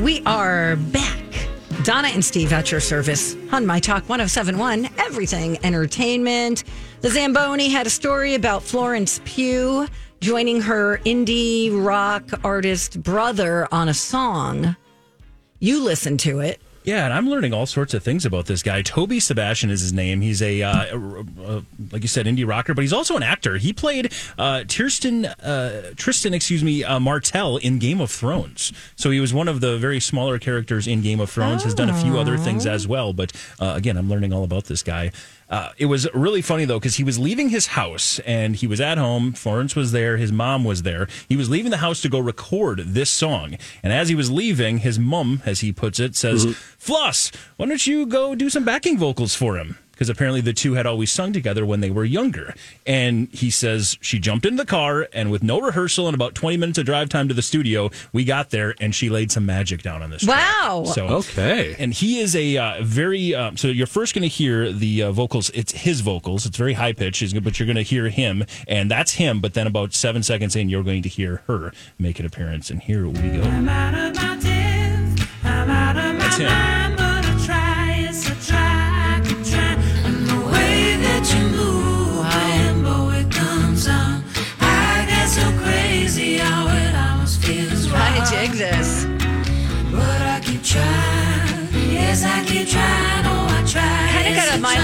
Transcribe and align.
We 0.00 0.22
are 0.26 0.76
back. 0.76 1.48
Donna 1.82 2.06
and 2.08 2.24
Steve 2.24 2.52
at 2.52 2.70
your 2.70 2.80
service 2.80 3.34
on 3.50 3.66
My 3.66 3.80
Talk 3.80 4.08
1071, 4.08 4.88
Everything 4.96 5.58
Entertainment. 5.64 6.62
The 7.00 7.10
Zamboni 7.10 7.68
had 7.68 7.88
a 7.88 7.90
story 7.90 8.36
about 8.36 8.62
Florence 8.62 9.20
Pugh 9.24 9.88
joining 10.20 10.60
her 10.60 10.98
indie 10.98 11.70
rock 11.72 12.30
artist 12.44 13.02
brother 13.02 13.66
on 13.72 13.88
a 13.88 13.94
song. 13.94 14.76
You 15.58 15.82
listen 15.82 16.16
to 16.18 16.38
it. 16.38 16.60
Yeah, 16.88 17.04
and 17.04 17.12
I'm 17.12 17.28
learning 17.28 17.52
all 17.52 17.66
sorts 17.66 17.92
of 17.92 18.02
things 18.02 18.24
about 18.24 18.46
this 18.46 18.62
guy. 18.62 18.80
Toby 18.80 19.20
Sebastian 19.20 19.68
is 19.68 19.82
his 19.82 19.92
name. 19.92 20.22
He's 20.22 20.40
a, 20.40 20.62
uh, 20.62 20.96
a- 20.96 21.56
a- 21.58 21.62
like 21.92 22.00
you 22.00 22.08
said, 22.08 22.24
indie 22.24 22.48
rocker, 22.48 22.72
but 22.72 22.80
he's 22.80 22.94
also 22.94 23.14
an 23.14 23.22
actor. 23.22 23.58
He 23.58 23.74
played 23.74 24.10
uh, 24.38 24.64
Tristan, 24.66 25.26
uh, 25.26 25.92
Trystane, 25.96 26.32
excuse 26.32 26.64
me, 26.64 26.82
uh, 26.84 26.98
Martell 26.98 27.58
in 27.58 27.78
Game 27.78 28.00
of 28.00 28.10
Thrones. 28.10 28.72
So 28.96 29.10
he 29.10 29.20
was 29.20 29.34
one 29.34 29.48
of 29.48 29.60
the 29.60 29.76
very 29.76 30.00
smaller 30.00 30.38
characters 30.38 30.86
in 30.86 31.02
Game 31.02 31.20
of 31.20 31.28
Thrones. 31.28 31.62
Has 31.64 31.74
done 31.74 31.90
a 31.90 32.00
few 32.02 32.16
other 32.18 32.38
things 32.38 32.64
as 32.64 32.88
well. 32.88 33.12
But 33.12 33.32
uh, 33.60 33.74
again, 33.76 33.98
I'm 33.98 34.08
learning 34.08 34.32
all 34.32 34.42
about 34.44 34.64
this 34.64 34.82
guy. 34.82 35.12
Uh, 35.50 35.70
it 35.78 35.86
was 35.86 36.06
really 36.12 36.42
funny 36.42 36.64
though 36.64 36.78
because 36.78 36.96
he 36.96 37.04
was 37.04 37.18
leaving 37.18 37.48
his 37.48 37.68
house 37.68 38.18
and 38.20 38.56
he 38.56 38.66
was 38.66 38.80
at 38.80 38.98
home. 38.98 39.32
Florence 39.32 39.74
was 39.74 39.92
there. 39.92 40.16
His 40.16 40.30
mom 40.30 40.64
was 40.64 40.82
there. 40.82 41.08
He 41.28 41.36
was 41.36 41.48
leaving 41.48 41.70
the 41.70 41.78
house 41.78 42.02
to 42.02 42.08
go 42.08 42.18
record 42.18 42.80
this 42.80 43.10
song. 43.10 43.56
And 43.82 43.92
as 43.92 44.08
he 44.08 44.14
was 44.14 44.30
leaving, 44.30 44.78
his 44.78 44.98
mum, 44.98 45.42
as 45.46 45.60
he 45.60 45.72
puts 45.72 45.98
it, 46.00 46.14
says, 46.16 46.44
"Floss, 46.78 47.32
why 47.56 47.66
don't 47.66 47.86
you 47.86 48.04
go 48.06 48.34
do 48.34 48.50
some 48.50 48.64
backing 48.64 48.98
vocals 48.98 49.34
for 49.34 49.56
him?" 49.56 49.78
Because 49.98 50.08
apparently 50.08 50.40
the 50.40 50.52
two 50.52 50.74
had 50.74 50.86
always 50.86 51.10
sung 51.10 51.32
together 51.32 51.66
when 51.66 51.80
they 51.80 51.90
were 51.90 52.04
younger. 52.04 52.54
And 52.86 53.26
he 53.32 53.50
says 53.50 53.98
she 54.00 54.20
jumped 54.20 54.46
in 54.46 54.54
the 54.54 54.64
car 54.64 55.08
and 55.12 55.28
with 55.32 55.42
no 55.42 55.60
rehearsal 55.60 56.06
and 56.06 56.14
about 56.14 56.36
20 56.36 56.56
minutes 56.56 56.78
of 56.78 56.86
drive 56.86 57.08
time 57.08 57.26
to 57.26 57.34
the 57.34 57.42
studio, 57.42 57.90
we 58.12 58.22
got 58.24 58.50
there 58.50 58.76
and 58.80 58.94
she 58.94 59.10
laid 59.10 59.32
some 59.32 59.44
magic 59.44 59.82
down 59.82 60.00
on 60.00 60.10
this. 60.10 60.22
track. 60.24 60.38
Wow. 60.38 60.84
So 60.84 61.06
Okay. 61.08 61.74
and 61.80 61.92
he 61.92 62.20
is 62.20 62.36
a 62.36 62.56
uh, 62.56 62.82
very 62.82 63.34
um, 63.34 63.56
so 63.56 63.66
you're 63.66 63.88
first 63.88 64.14
going 64.14 64.22
to 64.22 64.28
hear 64.28 64.70
the 64.72 65.02
uh, 65.02 65.10
vocals 65.10 65.50
it's 65.50 65.72
his 65.72 66.00
vocals 66.00 66.46
it's 66.46 66.56
very 66.56 66.74
high 66.74 66.92
pitched 66.92 67.42
but 67.42 67.58
you're 67.58 67.66
going 67.66 67.74
to 67.76 67.82
hear 67.82 68.08
him 68.08 68.44
and 68.68 68.88
that's 68.90 69.14
him 69.14 69.40
but 69.40 69.54
then 69.54 69.66
about 69.66 69.94
seven 69.94 70.22
seconds 70.22 70.54
in 70.54 70.68
you're 70.68 70.84
going 70.84 71.02
to 71.02 71.08
hear 71.08 71.42
her 71.48 71.72
make 71.98 72.20
an 72.20 72.26
appearance 72.26 72.70
and 72.70 72.82
here 72.82 73.06
we 73.08 73.12
go 73.14 73.42
that's 75.42 76.36
him 76.36 76.77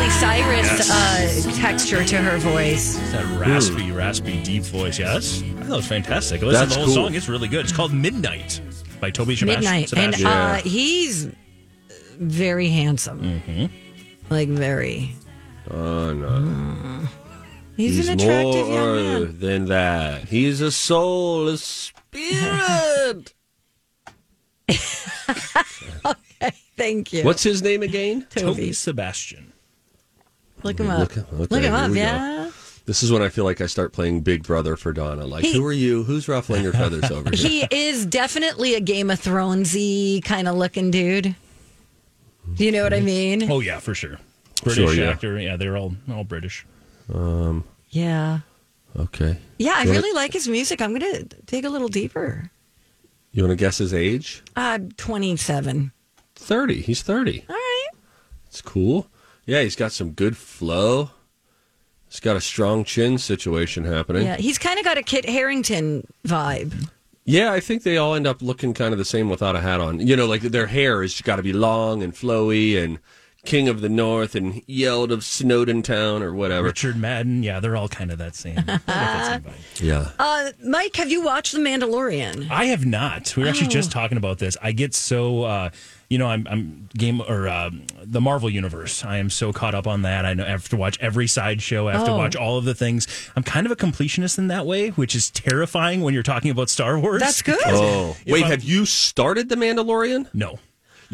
Miley 0.05 0.21
Cyrus 0.21 0.91
uh, 0.91 1.53
texture 1.57 2.05
to 2.05 2.19
her 2.19 2.37
voice. 2.37 2.99
It's 2.99 3.13
that 3.13 3.41
raspy 3.41 3.91
raspy 3.91 4.43
deep 4.43 4.63
voice 4.65 4.99
yes 4.99 5.41
I 5.43 5.47
thought 5.63 5.73
it 5.73 5.77
was 5.77 5.87
fantastic 5.87 6.43
listen 6.43 6.69
to 6.69 6.69
the 6.69 6.75
whole 6.75 6.85
cool. 6.85 6.95
song 6.95 7.15
it's 7.15 7.27
really 7.27 7.49
good 7.49 7.65
it's 7.65 7.73
called 7.73 7.95
Midnight 7.95 8.61
by 9.01 9.11
Toby 9.11 9.35
Sebastian 9.35 9.63
Midnight. 9.63 9.93
And 9.95 10.15
Sebastian. 10.15 10.27
uh, 10.27 10.57
he's 10.57 11.31
very 12.19 12.69
handsome. 12.69 13.41
Mm-hmm. 13.41 13.67
Like, 14.29 14.49
very. 14.51 15.15
Oh, 15.71 16.13
no. 16.13 17.09
He's, 17.77 18.07
an 18.07 18.21
attractive 18.21 18.69
young 18.69 18.69
more 18.69 18.95
man. 18.97 19.39
than 19.39 19.65
that. 19.67 20.25
He's 20.29 20.61
a 20.61 20.71
soul, 20.71 21.49
a 21.49 21.57
spirit. 21.57 23.33
Okay, 26.07 26.53
thank 26.77 27.13
you. 27.15 27.25
What's 27.25 27.43
his 27.43 27.63
name 27.63 27.83
again? 27.83 28.27
Toby 28.29 28.47
Toby? 28.47 28.73
Sebastian 28.75 29.54
Look 30.65 30.81
him 30.81 30.91
up. 30.91 30.99
Look- 31.01 31.19
okay, 31.19 31.47
Look 31.49 31.63
him 31.63 31.75
up, 31.75 31.91
we 31.91 31.97
go. 31.97 32.01
yeah. 32.03 32.51
This 32.87 33.03
is 33.03 33.11
when 33.11 33.23
I 33.23 33.31
feel 33.31 33.45
like 33.45 33.61
I 33.63 33.67
start 33.67 33.93
playing 33.95 34.21
Big 34.21 34.43
Brother 34.43 34.77
for 34.77 34.93
Donna. 34.93 35.25
Like, 35.27 35.45
He- 35.45 35.55
who 35.55 35.65
are 35.65 35.73
you? 35.73 36.03
Who's 36.05 36.29
ruffling 36.29 36.63
your 36.63 36.73
feathers 36.73 37.11
over 37.11 37.31
here? 37.35 37.49
He 37.49 37.67
is 37.71 38.05
definitely 38.05 38.75
a 38.75 38.81
Game 38.81 39.11
of 39.11 39.21
Thronesy 39.21 40.23
kind 40.25 40.49
of 40.49 40.57
looking 40.57 40.91
dude. 40.91 41.35
Do 42.57 42.65
you 42.65 42.73
know 42.73 42.83
what 42.83 42.93
I 42.93 43.01
mean? 43.01 43.51
oh 43.51 43.61
yeah 43.61 43.79
for 43.79 43.95
sure 43.95 44.19
British 44.63 44.91
Sure, 44.91 45.03
yeah. 45.05 45.11
actor 45.13 45.39
yeah 45.39 45.57
they're 45.57 45.79
all 45.79 45.95
all 46.13 46.25
British 46.25 46.67
Yeah. 47.91 48.41
Okay. 48.97 49.39
Yeah, 49.59 49.75
I 49.77 49.85
really 49.85 50.13
like 50.13 50.33
his 50.35 50.47
music. 50.47 50.81
I'm 50.81 50.97
going 50.97 51.01
to 51.15 51.25
dig 51.47 51.65
a 51.65 51.69
little 51.71 51.89
deeper. 51.89 52.51
You 53.33 53.43
want 53.43 53.51
to 53.51 53.57
guess 53.57 53.79
his 53.79 53.93
age? 53.93 54.43
Uh, 54.55 54.79
27. 54.97 55.91
30. 56.37 56.81
He's 56.83 57.03
30. 57.03 57.45
All 57.49 57.55
right. 57.57 57.89
It's 58.47 58.61
cool. 58.63 59.09
Yeah, 59.47 59.63
he's 59.63 59.77
got 59.77 59.93
some 59.93 60.11
good 60.11 60.37
flow. 60.37 61.11
He's 62.09 62.21
got 62.21 62.37
a 62.37 62.41
strong 62.41 62.85
chin 62.85 63.19
situation 63.19 63.85
happening. 63.85 64.25
Yeah, 64.25 64.37
he's 64.37 64.59
kind 64.59 64.79
of 64.79 64.85
got 64.85 64.99
a 64.99 65.03
Kit 65.03 65.29
Harington 65.29 66.07
vibe. 66.27 66.89
Yeah, 67.25 67.53
I 67.53 67.61
think 67.61 67.83
they 67.83 67.97
all 67.97 68.15
end 68.15 68.27
up 68.27 68.43
looking 68.43 68.75
kind 68.75 68.93
of 68.93 68.99
the 68.99 69.05
same 69.05 69.29
without 69.31 69.57
a 69.57 69.61
hat 69.61 69.81
on. 69.81 70.07
You 70.07 70.15
know, 70.15 70.27
like 70.27 70.43
their 70.43 70.67
hair 70.67 71.03
has 71.03 71.21
got 71.23 71.37
to 71.37 71.43
be 71.43 71.53
long 71.53 72.03
and 72.03 72.13
flowy 72.13 72.83
and 72.83 72.99
King 73.45 73.69
of 73.69 73.81
the 73.81 73.89
North 73.89 74.35
and 74.35 74.63
yelled 74.67 75.11
of 75.11 75.25
Snowden 75.25 75.83
Town 75.83 76.23
or 76.23 76.33
whatever. 76.35 76.69
Richard 76.69 76.97
Madden 76.97 77.43
yeah 77.43 77.61
they're 77.61 77.77
all 77.77 77.89
kind 77.89 78.11
of 78.11 78.17
that 78.19 78.35
same, 78.35 78.57
that 78.57 78.87
vibe. 78.87 79.53
Yeah. 79.83 80.11
Uh, 80.19 80.53
Mike, 80.67 80.97
have 80.97 81.11
you 81.11 81.23
watched 81.23 81.53
The 81.53 81.59
Mandalorian? 81.59 82.49
I 82.51 82.67
have 82.67 82.87
not. 82.87 83.37
We 83.37 83.43
were 83.43 83.49
actually 83.49 83.67
Oh. 83.67 83.71
just 83.71 83.91
talking 83.91 84.17
about 84.19 84.39
this. 84.39 84.57
I 84.63 84.73
get 84.73 84.95
so, 84.95 85.43
uh, 85.43 85.71
you 86.11 86.19
know, 86.19 86.27
I'm, 86.27 86.47
I'm 86.51 86.89
game 86.97 87.21
or 87.23 87.49
uh, 87.49 87.71
the 88.03 88.21
Marvel 88.21 88.51
universe. 88.51 89.05
I 89.05 89.17
am 89.19 89.31
so 89.31 89.53
caught 89.53 89.75
up 89.75 89.87
on 89.87 90.03
that. 90.03 90.25
I 90.25 90.35
know 90.35 90.45
I 90.45 90.49
have 90.49 90.69
to 90.71 90.77
watch 90.77 90.99
every 91.01 91.27
sideshow. 91.27 91.89
I 91.89 91.93
have 91.93 92.05
to 92.07 92.13
Oh. 92.13 92.17
watch 92.19 92.37
all 92.37 92.59
of 92.59 92.65
the 92.65 92.75
things. 92.75 93.07
I'm 93.37 93.43
kind 93.43 93.67
of 93.67 93.73
a 93.73 93.77
completionist 93.77 94.39
in 94.39 94.49
that 94.49 94.67
way, 94.67 94.91
which 94.91 95.15
is 95.15 95.31
terrifying 95.31 96.03
when 96.03 96.15
you're 96.15 96.23
talking 96.23 96.51
about 96.51 96.69
Star 96.71 96.99
Wars. 96.99 97.21
That's 97.21 97.43
good. 97.43 97.59
Oh, 97.67 98.17
wait, 98.27 98.43
I'm- 98.43 98.51
have 98.51 98.65
you 98.65 98.85
started 98.87 99.49
The 99.49 99.57
Mandalorian? 99.57 100.29
No, 100.35 100.59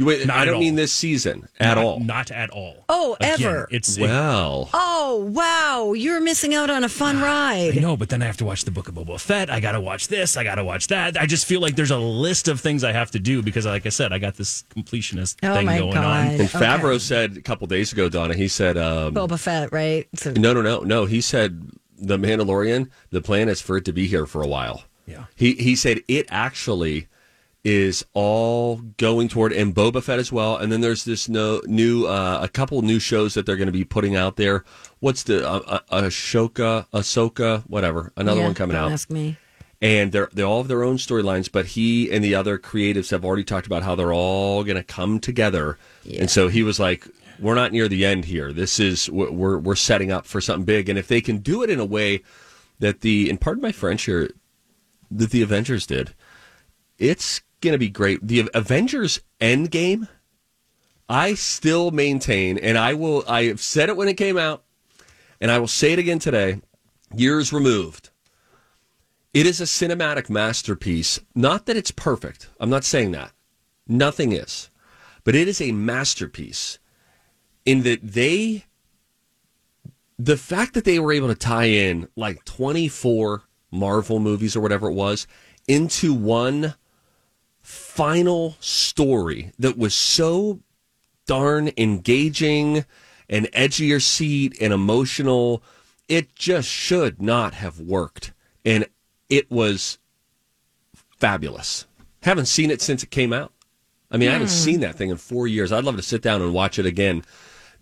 You 0.01 0.07
wait, 0.07 0.27
Not 0.27 0.39
I 0.39 0.45
don't 0.47 0.55
all. 0.55 0.61
mean 0.61 0.77
this 0.77 0.95
season 0.95 1.47
at 1.61 1.75
not, 1.75 1.85
all. 1.85 2.01
Not 2.01 2.31
at 2.31 2.49
all. 2.49 2.87
Oh, 2.89 3.19
Again, 3.21 3.37
ever. 3.43 3.69
It's 3.71 3.99
well, 3.99 4.71
Oh, 4.73 5.31
wow. 5.31 5.93
You're 5.93 6.23
missing 6.23 6.55
out 6.55 6.71
on 6.71 6.85
a 6.85 6.89
fun 6.89 7.17
I 7.19 7.69
ride. 7.69 7.83
know, 7.83 7.99
but 7.99 8.09
then 8.09 8.23
I 8.23 8.25
have 8.25 8.39
to 8.39 8.47
watch 8.47 8.65
the 8.65 8.71
Book 8.71 8.89
of 8.89 8.95
Boba 8.95 9.21
Fett. 9.21 9.51
I 9.51 9.61
got 9.61 9.73
to 9.73 9.81
watch 9.83 10.09
this. 10.09 10.39
I 10.39 10.43
got 10.43 10.55
to 10.55 10.65
watch 10.65 10.87
that. 10.87 11.19
I 11.21 11.27
just 11.27 11.45
feel 11.45 11.61
like 11.61 11.77
there's 11.77 11.91
a 11.91 11.99
list 11.99 12.49
of 12.49 12.61
things 12.63 12.83
I 12.83 12.93
have 12.93 13.11
to 13.11 13.19
do 13.19 13.43
because, 13.43 13.67
like 13.67 13.85
I 13.85 13.91
said, 13.91 14.11
I 14.11 14.19
got 14.19 14.37
this 14.37 14.65
completionist 14.75 15.37
Oh, 15.43 15.55
thing 15.55 15.67
my 15.67 15.79
going 15.79 15.93
God. 15.93 16.05
on. 16.05 16.27
and 16.29 16.41
Okay. 16.41 16.59
Favreau 16.59 16.99
said 16.99 17.37
a 17.37 17.43
couple 17.43 17.67
days 17.67 17.93
ago, 17.93 18.09
Donna, 18.09 18.33
he 18.33 18.49
said, 18.49 18.79
um, 18.79 19.15
Boba 19.15 19.39
Fett, 19.39 19.71
right? 19.71 20.09
So, 20.15 20.33
no, 20.33 20.55
no, 20.55 20.63
no, 20.63 20.81
no. 20.81 21.05
He 21.05 21.21
said, 21.21 21.73
The 21.99 22.17
Mandalorian, 22.19 22.89
the 23.11 23.21
plan 23.21 23.51
is 23.51 23.61
for 23.61 23.77
it 23.77 23.85
to 23.85 23.93
be 23.93 24.07
here 24.07 24.25
for 24.25 24.41
a 24.43 24.47
while. 24.49 24.83
Yeah. 25.07 25.25
He, 25.37 25.53
he 25.57 25.77
said 25.77 26.01
it 26.09 26.25
actually 26.31 27.09
is 27.63 28.05
all 28.15 28.77
going 28.97 29.29
toward 29.29 29.53
and 29.53 29.75
Boba 29.75 30.03
Fett 30.03 30.19
as 30.19 30.33
well. 30.33 30.57
And 30.57 30.73
then 30.73 30.81
there's 30.81 31.05
this 31.05 31.29
no, 31.29 31.61
new 31.67 32.07
uh, 32.07 32.41
a 32.43 32.49
couple 32.49 32.81
new 32.83 32.99
shows 32.99 33.35
that 33.35 33.45
they're 33.45 33.57
going 33.57 33.67
to 33.67 33.73
be 33.73 33.85
putting 33.85 34.17
out 34.17 34.37
there. 34.37 34.65
What's 35.01 35.25
the 35.25 35.47
uh, 35.47 35.81
uh, 35.91 36.03
Ashoka, 36.03 36.87
Ahsoka, 36.93 37.63
whatever, 37.65 38.13
another 38.17 38.41
yeah, 38.41 38.47
one 38.47 38.55
coming 38.55 38.77
don't 38.77 38.87
out. 38.87 38.93
Ask 38.93 39.11
me. 39.11 39.37
and 39.83 40.11
they're 40.13 40.31
they 40.33 40.43
all 40.43 40.59
have 40.59 40.69
their 40.69 40.83
own 40.83 40.97
storylines. 40.97 41.51
But 41.53 41.67
he 41.67 42.11
and 42.11 42.25
the 42.25 42.35
other 42.35 42.59
creatives 42.59 43.11
have 43.11 43.25
already 43.25 43.45
talked 43.45 43.67
about 43.67 43.83
how 43.83 43.95
they're 43.95 44.13
all 44.13 44.65
going 44.65 44.77
to 44.77 44.83
come 44.83 45.21
together, 45.21 45.79
and 46.19 46.31
so 46.31 46.49
he 46.49 46.63
was 46.63 46.81
like, 46.81 47.07
"We're 47.39 47.55
not 47.55 47.73
near 47.73 47.89
the 47.89 48.07
end 48.07 48.25
here. 48.25 48.53
This 48.53 48.81
is 48.81 49.11
we're 49.11 49.59
we're 49.59 49.77
setting 49.77 50.11
up 50.11 50.25
for 50.27 50.41
something 50.41 50.65
big, 50.65 50.89
and 50.89 50.99
if 50.99 51.09
they 51.09 51.21
can 51.21 51.39
do 51.39 51.63
it 51.63 51.71
in 51.71 51.79
a 51.79 51.85
way 51.85 52.23
that 52.79 53.03
the 53.03 53.29
and 53.29 53.39
pardon 53.39 53.63
my 53.63 53.73
French 53.73 54.05
here, 54.05 54.31
that 55.11 55.31
the 55.31 55.43
Avengers 55.43 55.87
did, 55.87 56.15
it's 56.99 57.43
going 57.61 57.73
to 57.73 57.79
be 57.79 57.89
great. 57.89 58.27
The 58.27 58.51
Avengers 58.55 59.21
Endgame." 59.41 60.09
I 61.11 61.35
still 61.35 61.91
maintain, 61.91 62.57
and 62.57 62.79
I 62.79 62.95
will. 62.95 63.25
I 63.27 63.45
have 63.45 63.61
said 63.61 63.89
it 63.89 63.97
when 63.97 64.07
it 64.07 64.15
came 64.15 64.39
out, 64.39 64.63
and 65.41 65.51
I 65.51 65.59
will 65.59 65.67
say 65.67 65.93
it 65.93 65.99
again 65.99 66.21
today. 66.21 66.61
Years 67.13 67.53
removed, 67.53 68.11
it 69.35 69.45
is 69.45 69.61
a 69.61 69.65
cinematic 69.65 70.31
masterpiece. 70.31 71.19
Not 71.35 71.67
that 71.67 71.77
it's 71.77 71.91
perfect. 71.91 72.49
I'm 72.61 72.71
not 72.71 72.85
saying 72.85 73.11
that. 73.13 73.33
Nothing 73.89 74.31
is, 74.31 74.71
but 75.25 75.35
it 75.35 75.49
is 75.49 75.61
a 75.61 75.73
masterpiece 75.73 76.79
in 77.65 77.83
that 77.83 78.01
they, 78.03 78.67
the 80.17 80.37
fact 80.37 80.75
that 80.75 80.85
they 80.85 81.01
were 81.01 81.13
able 81.13 81.27
to 81.27 81.35
tie 81.35 81.65
in 81.65 82.09
like 82.15 82.45
24 82.45 83.43
Marvel 83.73 84.21
movies 84.21 84.55
or 84.55 84.61
whatever 84.61 84.89
it 84.89 84.95
was 84.95 85.27
into 85.67 86.15
one 86.15 86.75
final 88.01 88.57
story 88.61 89.53
that 89.59 89.77
was 89.77 89.95
so 89.95 90.59
darn 91.27 91.71
engaging 91.77 92.83
and 93.29 93.47
edge 93.53 93.79
of 93.79 93.87
your 93.87 94.01
seat 94.01 94.57
and 94.59 94.73
emotional. 94.73 95.63
It 96.09 96.35
just 96.35 96.67
should 96.67 97.21
not 97.21 97.53
have 97.53 97.79
worked. 97.79 98.33
And 98.65 98.87
it 99.29 99.51
was 99.51 99.99
fabulous. 101.19 101.87
Haven't 102.23 102.47
seen 102.47 102.71
it 102.71 102.81
since 102.81 103.03
it 103.03 103.11
came 103.11 103.35
out. 103.35 103.53
I 104.11 104.17
mean, 104.17 104.31
I 104.31 104.33
haven't 104.33 104.49
hmm. 104.49 104.55
seen 104.55 104.81
that 104.81 104.95
thing 104.95 105.11
in 105.11 105.19
four 105.19 105.47
years. 105.47 105.71
I'd 105.71 105.85
love 105.85 105.97
to 105.97 106.03
sit 106.03 106.23
down 106.23 106.41
and 106.41 106.55
watch 106.55 106.79
it 106.79 106.87
again. 106.87 107.23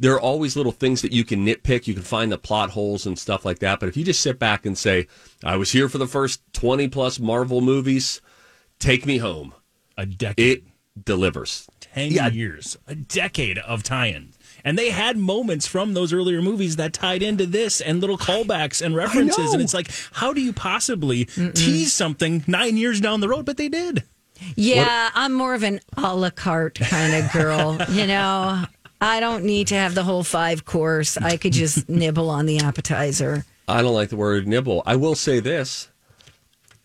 There 0.00 0.14
are 0.14 0.20
always 0.20 0.56
little 0.56 0.72
things 0.72 1.00
that 1.02 1.12
you 1.12 1.22
can 1.22 1.46
nitpick. 1.46 1.86
You 1.86 1.94
can 1.94 2.02
find 2.02 2.32
the 2.32 2.38
plot 2.38 2.70
holes 2.70 3.06
and 3.06 3.16
stuff 3.16 3.44
like 3.44 3.60
that. 3.60 3.78
But 3.78 3.88
if 3.88 3.96
you 3.96 4.02
just 4.02 4.20
sit 4.20 4.40
back 4.40 4.66
and 4.66 4.76
say, 4.76 5.06
I 5.44 5.54
was 5.54 5.70
here 5.70 5.88
for 5.88 5.98
the 5.98 6.08
first 6.08 6.42
20 6.54 6.88
plus 6.88 7.20
Marvel 7.20 7.60
movies, 7.60 8.20
take 8.80 9.06
me 9.06 9.18
home, 9.18 9.54
A 9.98 10.06
decade. 10.06 10.58
it 10.58 10.64
delivers. 11.04 11.68
10 11.80 12.32
years, 12.32 12.76
a 12.86 12.94
decade 12.94 13.58
of 13.58 13.82
tie-ins. 13.82 14.38
And 14.64 14.78
they 14.78 14.90
had 14.90 15.16
moments 15.16 15.66
from 15.66 15.94
those 15.94 16.12
earlier 16.12 16.42
movies 16.42 16.76
that 16.76 16.92
tied 16.92 17.22
into 17.22 17.46
this 17.46 17.80
and 17.80 18.00
little 18.00 18.18
callbacks 18.18 18.80
and 18.84 18.94
references. 18.94 19.52
And 19.52 19.62
it's 19.62 19.74
like, 19.74 19.90
how 20.12 20.32
do 20.32 20.40
you 20.40 20.52
possibly 20.52 21.24
tease 21.24 21.92
something 21.92 22.44
nine 22.46 22.76
years 22.76 23.00
down 23.00 23.20
the 23.20 23.28
road? 23.28 23.44
But 23.46 23.56
they 23.56 23.68
did. 23.68 24.04
Yeah, 24.56 25.10
I'm 25.14 25.32
more 25.32 25.54
of 25.54 25.62
an 25.62 25.80
a 25.96 26.14
la 26.14 26.30
carte 26.30 26.78
kind 26.80 27.24
of 27.24 27.32
girl. 27.32 27.78
you 27.90 28.06
know, 28.06 28.64
I 29.00 29.20
don't 29.20 29.44
need 29.44 29.68
to 29.68 29.74
have 29.74 29.94
the 29.94 30.04
whole 30.04 30.22
five 30.24 30.64
course. 30.64 31.16
I 31.16 31.36
could 31.36 31.52
just 31.52 31.88
nibble 31.88 32.30
on 32.30 32.46
the 32.46 32.58
appetizer. 32.58 33.44
I 33.66 33.82
don't 33.82 33.94
like 33.94 34.10
the 34.10 34.16
word 34.16 34.46
nibble. 34.46 34.82
I 34.86 34.96
will 34.96 35.14
say 35.14 35.40
this. 35.40 35.88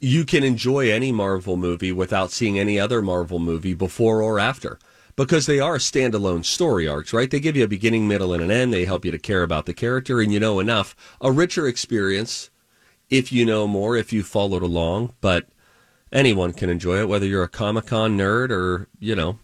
You 0.03 0.25
can 0.25 0.43
enjoy 0.43 0.91
any 0.91 1.13
Marvel 1.13 1.55
movie 1.55 1.93
without 1.93 2.29
seeing 2.29 2.59
any 2.59 2.77
other 2.77 3.01
Marvel 3.01 3.39
movie 3.39 3.73
before 3.73 4.21
or 4.21 4.37
after 4.37 4.77
because 5.15 5.45
they 5.45 5.61
are 5.61 5.77
standalone 5.77 6.43
story 6.43 6.85
arcs, 6.89 7.13
right? 7.13 7.31
They 7.31 7.39
give 7.39 7.55
you 7.55 7.63
a 7.63 7.69
beginning, 7.69 8.05
middle, 8.05 8.33
and 8.33 8.43
an 8.43 8.51
end. 8.51 8.73
They 8.73 8.83
help 8.83 9.05
you 9.05 9.11
to 9.11 9.17
care 9.17 9.43
about 9.43 9.65
the 9.65 9.73
character 9.73 10.19
and 10.19 10.33
you 10.33 10.41
know 10.41 10.59
enough. 10.59 10.93
A 11.21 11.31
richer 11.31 11.67
experience 11.69 12.49
if 13.09 13.31
you 13.31 13.45
know 13.45 13.65
more, 13.65 13.95
if 13.95 14.11
you 14.11 14.23
followed 14.23 14.61
along, 14.61 15.13
but 15.21 15.47
anyone 16.11 16.51
can 16.51 16.69
enjoy 16.69 16.99
it, 16.99 17.07
whether 17.07 17.25
you're 17.25 17.43
a 17.43 17.47
Comic 17.47 17.85
Con 17.85 18.17
nerd 18.17 18.49
or, 18.49 18.89
you 18.99 19.15
know, 19.15 19.39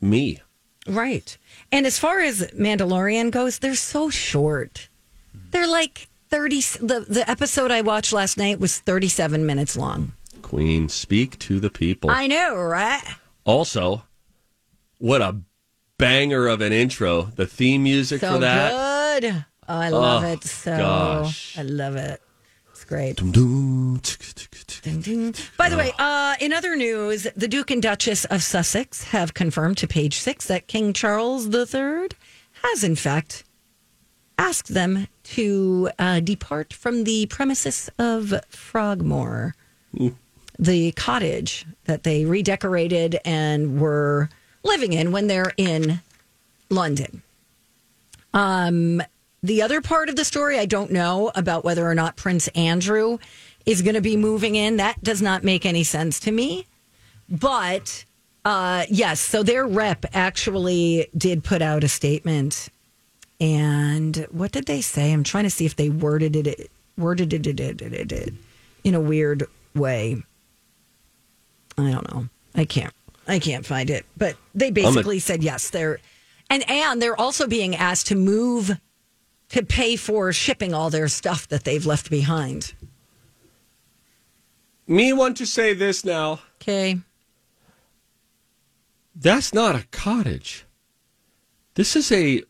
me. 0.00 0.40
Right. 0.86 1.36
And 1.70 1.84
as 1.84 1.98
far 1.98 2.20
as 2.20 2.50
Mandalorian 2.52 3.30
goes, 3.30 3.58
they're 3.58 3.74
so 3.74 4.08
short. 4.08 4.88
They're 5.50 5.68
like 5.68 6.08
30 6.30 6.60
the 6.80 7.04
the 7.08 7.28
episode 7.30 7.70
I 7.70 7.80
watched 7.82 8.12
last 8.12 8.36
night 8.38 8.60
was 8.60 8.78
37 8.78 9.44
minutes 9.46 9.76
long. 9.76 10.12
Queen, 10.42 10.88
speak 10.88 11.38
to 11.40 11.60
the 11.60 11.70
people. 11.70 12.10
I 12.10 12.26
know, 12.26 12.56
right? 12.56 13.02
Also, 13.44 14.02
what 14.98 15.20
a 15.22 15.36
banger 15.98 16.46
of 16.46 16.60
an 16.60 16.72
intro. 16.72 17.22
The 17.36 17.46
theme 17.46 17.82
music 17.84 18.20
So 18.20 18.34
for 18.34 18.38
that. 18.38 19.20
good. 19.20 19.44
Oh, 19.68 19.74
I 19.76 19.88
love 19.90 20.24
Oh, 20.24 20.26
it 20.28 20.42
so. 20.44 20.76
gosh. 20.76 21.56
I 21.58 21.62
love 21.62 21.96
it. 21.96 22.20
It's 22.70 22.84
great. 22.84 23.16
Dum-dum. 23.16 24.00
Ding, 24.82 25.00
ding. 25.02 25.34
By 25.58 25.68
the 25.68 25.76
way, 25.76 25.92
uh, 25.98 26.34
in 26.40 26.52
other 26.52 26.74
news, 26.74 27.26
the 27.36 27.46
Duke 27.46 27.70
and 27.70 27.82
Duchess 27.82 28.24
of 28.26 28.42
Sussex 28.42 29.04
have 29.04 29.34
confirmed 29.34 29.76
to 29.78 29.86
page 29.86 30.18
six 30.18 30.46
that 30.46 30.66
King 30.66 30.92
Charles 30.92 31.46
III 31.54 32.08
has, 32.62 32.82
in 32.82 32.96
fact, 32.96 33.44
asked 34.38 34.72
them 34.72 35.06
to 35.30 35.90
uh, 35.98 36.20
depart 36.20 36.72
from 36.72 37.04
the 37.04 37.26
premises 37.26 37.88
of 37.98 38.34
Frogmore, 38.48 39.54
the 40.58 40.92
cottage 40.92 41.66
that 41.84 42.02
they 42.02 42.24
redecorated 42.24 43.18
and 43.24 43.80
were 43.80 44.28
living 44.64 44.92
in 44.92 45.12
when 45.12 45.28
they're 45.28 45.52
in 45.56 46.00
London. 46.68 47.22
Um, 48.34 49.02
the 49.42 49.62
other 49.62 49.80
part 49.80 50.08
of 50.08 50.16
the 50.16 50.24
story, 50.24 50.58
I 50.58 50.66
don't 50.66 50.90
know 50.90 51.30
about 51.34 51.64
whether 51.64 51.88
or 51.88 51.94
not 51.94 52.16
Prince 52.16 52.48
Andrew 52.48 53.18
is 53.64 53.82
going 53.82 53.94
to 53.94 54.00
be 54.00 54.16
moving 54.16 54.56
in. 54.56 54.76
That 54.76 55.02
does 55.02 55.22
not 55.22 55.44
make 55.44 55.64
any 55.64 55.84
sense 55.84 56.20
to 56.20 56.32
me. 56.32 56.66
But 57.28 58.04
uh, 58.44 58.84
yes, 58.88 59.20
so 59.20 59.42
their 59.42 59.66
rep 59.66 60.04
actually 60.12 61.08
did 61.16 61.44
put 61.44 61.62
out 61.62 61.84
a 61.84 61.88
statement. 61.88 62.68
And 63.40 64.26
what 64.30 64.52
did 64.52 64.66
they 64.66 64.82
say? 64.82 65.12
I'm 65.12 65.24
trying 65.24 65.44
to 65.44 65.50
see 65.50 65.64
if 65.64 65.76
they 65.76 65.88
worded 65.88 66.36
it 66.36 66.70
worded 66.98 67.32
it, 67.32 67.46
it, 67.46 67.60
it, 67.60 67.92
it, 67.92 68.12
it 68.12 68.34
in 68.84 68.94
a 68.94 69.00
weird 69.00 69.46
way. 69.74 70.22
I 71.78 71.90
don't 71.90 72.12
know. 72.12 72.28
I 72.54 72.64
can't. 72.64 72.92
I 73.26 73.38
can't 73.38 73.64
find 73.64 73.90
it. 73.90 74.04
But 74.16 74.36
they 74.54 74.70
basically 74.70 75.18
said 75.18 75.42
yes. 75.42 75.70
They're 75.70 75.98
and 76.48 76.68
and 76.68 77.00
they're 77.00 77.18
also 77.18 77.46
being 77.46 77.74
asked 77.74 78.08
to 78.08 78.14
move 78.14 78.78
to 79.50 79.62
pay 79.64 79.96
for 79.96 80.32
shipping 80.32 80.74
all 80.74 80.90
their 80.90 81.08
stuff 81.08 81.48
that 81.48 81.64
they've 81.64 81.86
left 81.86 82.10
behind. 82.10 82.74
Me 84.86 85.12
want 85.12 85.36
to 85.36 85.46
say 85.46 85.72
this 85.72 86.04
now. 86.04 86.40
Okay. 86.60 86.98
That's 89.14 89.54
not 89.54 89.76
a 89.76 89.86
cottage. 89.90 90.64
This 91.74 91.94
is 91.94 92.10
a 92.10 92.42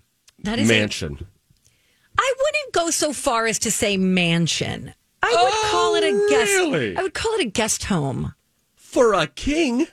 That 0.44 0.58
is 0.58 0.68
a- 0.70 0.72
mansion. 0.72 1.26
I 2.18 2.34
wouldn't 2.38 2.72
go 2.74 2.90
so 2.90 3.12
far 3.12 3.46
as 3.46 3.58
to 3.60 3.70
say 3.70 3.96
mansion. 3.96 4.94
I 5.22 5.28
would 5.28 5.36
Oh, 5.52 5.68
call 5.70 5.94
it 5.96 6.04
a 6.04 6.26
guest. 6.30 6.50
really? 6.50 6.96
I 6.96 7.02
would 7.02 7.14
call 7.14 7.32
it 7.34 7.42
a 7.46 7.50
guest 7.50 7.84
home. 7.84 8.34
For 8.76 9.14
a 9.14 9.26
king. 9.26 9.86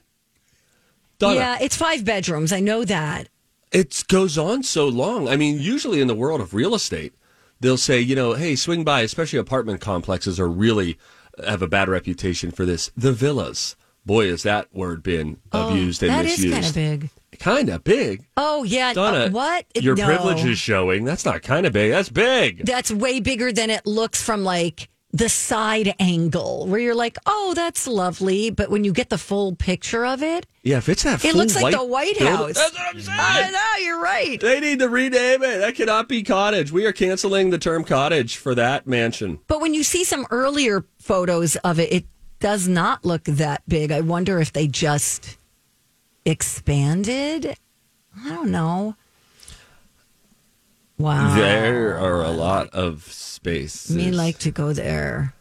Donna, 1.20 1.36
Yeah, 1.36 1.58
it's 1.62 1.75
five 1.75 2.06
bedrooms. 2.06 2.51
I 2.51 2.60
know 2.60 2.84
that. 2.86 3.30
it 3.72 4.04
goes 4.08 4.38
on 4.38 4.63
so 4.63 4.88
long. 4.88 5.27
I 5.27 5.36
mean, 5.36 5.60
usually 5.60 6.00
in 6.00 6.08
the 6.08 6.16
world 6.16 6.39
of 6.42 6.54
real 6.54 6.74
estate, 6.74 7.13
they'll 7.60 7.77
say, 7.77 8.00
you 8.00 8.16
know, 8.16 8.34
hey, 8.34 8.56
swing 8.56 8.84
by, 8.84 9.01
especially 9.01 9.39
apartment 9.39 9.82
complexes 9.82 10.39
are 10.39 10.48
really 10.48 10.98
uh, 11.38 11.50
have 11.51 11.62
a 11.62 11.68
bad 11.68 11.89
reputation 11.89 12.51
for 12.51 12.66
this. 12.66 12.92
The 12.96 13.12
villas. 13.12 13.75
Boy, 14.06 14.30
has 14.30 14.44
that 14.44 14.74
word 14.74 15.04
been 15.04 15.38
oh, 15.51 15.70
abused 15.70 16.01
and 16.01 16.12
Oh, 16.12 16.16
That 16.16 16.25
is 16.25 16.38
misused. 16.39 16.54
kind 16.54 16.66
of 16.66 16.74
big. 17.01 17.10
Kind 17.40 17.70
of 17.70 17.84
big. 17.84 18.26
Oh 18.38 18.64
yeah. 18.64 18.94
Donna, 18.94 19.26
uh, 19.26 19.30
what? 19.30 19.66
Your 19.76 19.96
No. 19.96 20.06
privilege 20.06 20.44
is 20.46 20.58
showing. 20.58 21.04
That's 21.04 21.26
not 21.26 21.44
kind 21.44 21.66
of 21.66 21.74
big. 21.74 21.92
That's 21.92 22.10
big. 22.10 22.66
That's 22.66 22.90
way 22.92 23.20
bigger 23.20 23.52
than 23.52 23.70
it 23.70 23.86
looks 23.86 24.22
from 24.24 24.44
like 24.44 24.90
the 25.14 25.30
side 25.30 25.94
angle, 26.00 26.68
where 26.68 26.80
you're 26.80 26.94
like, 26.96 27.18
oh, 27.26 27.54
that's 27.56 27.88
lovely, 27.88 28.50
but 28.50 28.70
when 28.70 28.84
you 28.84 28.92
get 28.92 29.10
the 29.10 29.18
full 29.18 29.56
picture 29.56 30.06
of 30.06 30.22
it, 30.22 30.46
Yeah, 30.64 30.78
if 30.78 30.90
it's 30.90 31.04
that 31.04 31.24
it 31.24 31.34
looks 31.34 31.56
like 31.60 31.74
the 31.74 31.84
White 31.84 32.18
building- 32.20 32.36
House. 32.36 32.54
That's 32.56 32.74
what 32.74 32.88
I'm 32.96 33.02
saying. 33.02 33.18
I 33.20 33.50
know. 33.52 33.84
You're 33.86 34.02
right. 34.02 34.40
They 34.40 34.60
need 34.60 34.80
to 34.80 34.90
rename 34.90 35.44
it. 35.44 35.60
That 35.60 35.76
cannot 35.76 36.10
be 36.10 36.24
cottage. 36.24 36.72
We 36.72 36.86
are 36.86 36.92
canceling 36.92 37.50
the 37.52 37.58
term 37.58 37.84
cottage 37.84 38.36
for 38.36 38.54
that 38.56 38.86
mansion. 38.86 39.40
But 39.48 39.62
when 39.62 39.74
you 39.74 39.84
see 39.84 40.04
some 40.04 40.28
earlier 40.30 40.86
photos 41.00 41.56
of 41.58 41.80
it, 41.80 41.92
it 41.92 42.06
does 42.40 42.68
not 42.68 43.06
look 43.06 43.24
that 43.24 43.64
big. 43.68 43.92
I 43.92 44.02
wonder 44.02 44.40
if 44.40 44.52
they 44.54 44.68
just 44.68 45.38
expanded. 46.28 47.56
I 48.24 48.30
don't 48.30 48.52
know. 48.52 48.96
Wow. 50.98 51.36
There 51.36 51.98
are 51.98 52.24
a 52.24 52.32
lot 52.32 52.70
of 52.72 53.04
spaces. 53.04 53.96
Me 53.96 54.12
like 54.12 54.40
to 54.40 54.52
go 54.52 54.74
there. 54.74 55.34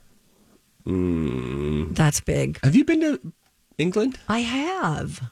That's 0.85 2.21
big. 2.21 2.61
Have 2.62 2.76
you 2.76 2.85
been 2.85 3.00
to 3.00 3.33
England? 3.78 4.19
I 4.28 4.40
have. 4.40 5.31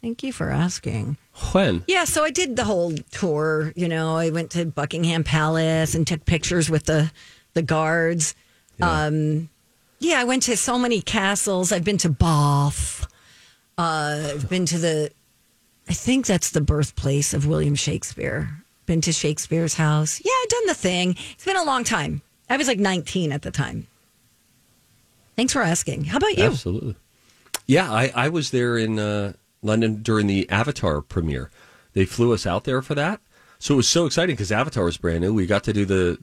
Thank 0.00 0.22
you 0.22 0.32
for 0.32 0.50
asking. 0.50 1.18
When? 1.52 1.84
Yeah, 1.86 2.04
so 2.04 2.24
I 2.24 2.30
did 2.30 2.56
the 2.56 2.64
whole 2.64 2.92
tour. 3.10 3.72
You 3.76 3.88
know, 3.88 4.16
I 4.16 4.30
went 4.30 4.52
to 4.52 4.64
Buckingham 4.64 5.24
Palace 5.24 5.94
and 5.94 6.06
took 6.06 6.24
pictures 6.24 6.70
with 6.70 6.84
the 6.84 7.10
the 7.54 7.62
guards. 7.62 8.34
Um, 8.80 9.48
Yeah, 9.98 10.20
I 10.20 10.24
went 10.24 10.44
to 10.44 10.56
so 10.56 10.78
many 10.78 11.00
castles. 11.00 11.72
I've 11.72 11.84
been 11.84 11.98
to 11.98 12.08
Bath. 12.10 13.06
Uh, 13.78 14.30
I've 14.34 14.48
been 14.48 14.66
to 14.66 14.78
the, 14.78 15.10
I 15.88 15.92
think 15.92 16.26
that's 16.26 16.50
the 16.50 16.60
birthplace 16.60 17.34
of 17.34 17.46
William 17.46 17.74
Shakespeare. 17.74 18.48
Been 18.86 19.00
to 19.02 19.12
Shakespeare's 19.12 19.74
house. 19.74 20.20
Yeah, 20.24 20.32
I've 20.42 20.48
done 20.48 20.66
the 20.66 20.74
thing. 20.74 21.16
It's 21.32 21.44
been 21.44 21.56
a 21.56 21.64
long 21.64 21.84
time. 21.84 22.22
I 22.48 22.56
was 22.56 22.68
like 22.68 22.78
19 22.78 23.32
at 23.32 23.42
the 23.42 23.50
time. 23.50 23.86
Thanks 25.34 25.52
for 25.52 25.62
asking. 25.62 26.04
How 26.04 26.16
about 26.18 26.38
you? 26.38 26.44
Absolutely. 26.44 26.96
Yeah, 27.66 27.92
I, 27.92 28.12
I 28.14 28.28
was 28.28 28.50
there 28.52 28.78
in 28.78 28.98
uh, 28.98 29.34
London 29.62 30.02
during 30.02 30.28
the 30.28 30.48
Avatar 30.48 31.02
premiere. 31.02 31.50
They 31.92 32.04
flew 32.04 32.32
us 32.32 32.46
out 32.46 32.64
there 32.64 32.80
for 32.80 32.94
that. 32.94 33.20
So 33.58 33.74
it 33.74 33.78
was 33.78 33.88
so 33.88 34.06
exciting 34.06 34.36
because 34.36 34.52
Avatar 34.52 34.84
was 34.84 34.96
brand 34.96 35.20
new. 35.20 35.34
We 35.34 35.46
got 35.46 35.64
to 35.64 35.72
do 35.72 35.84
the 35.84 36.18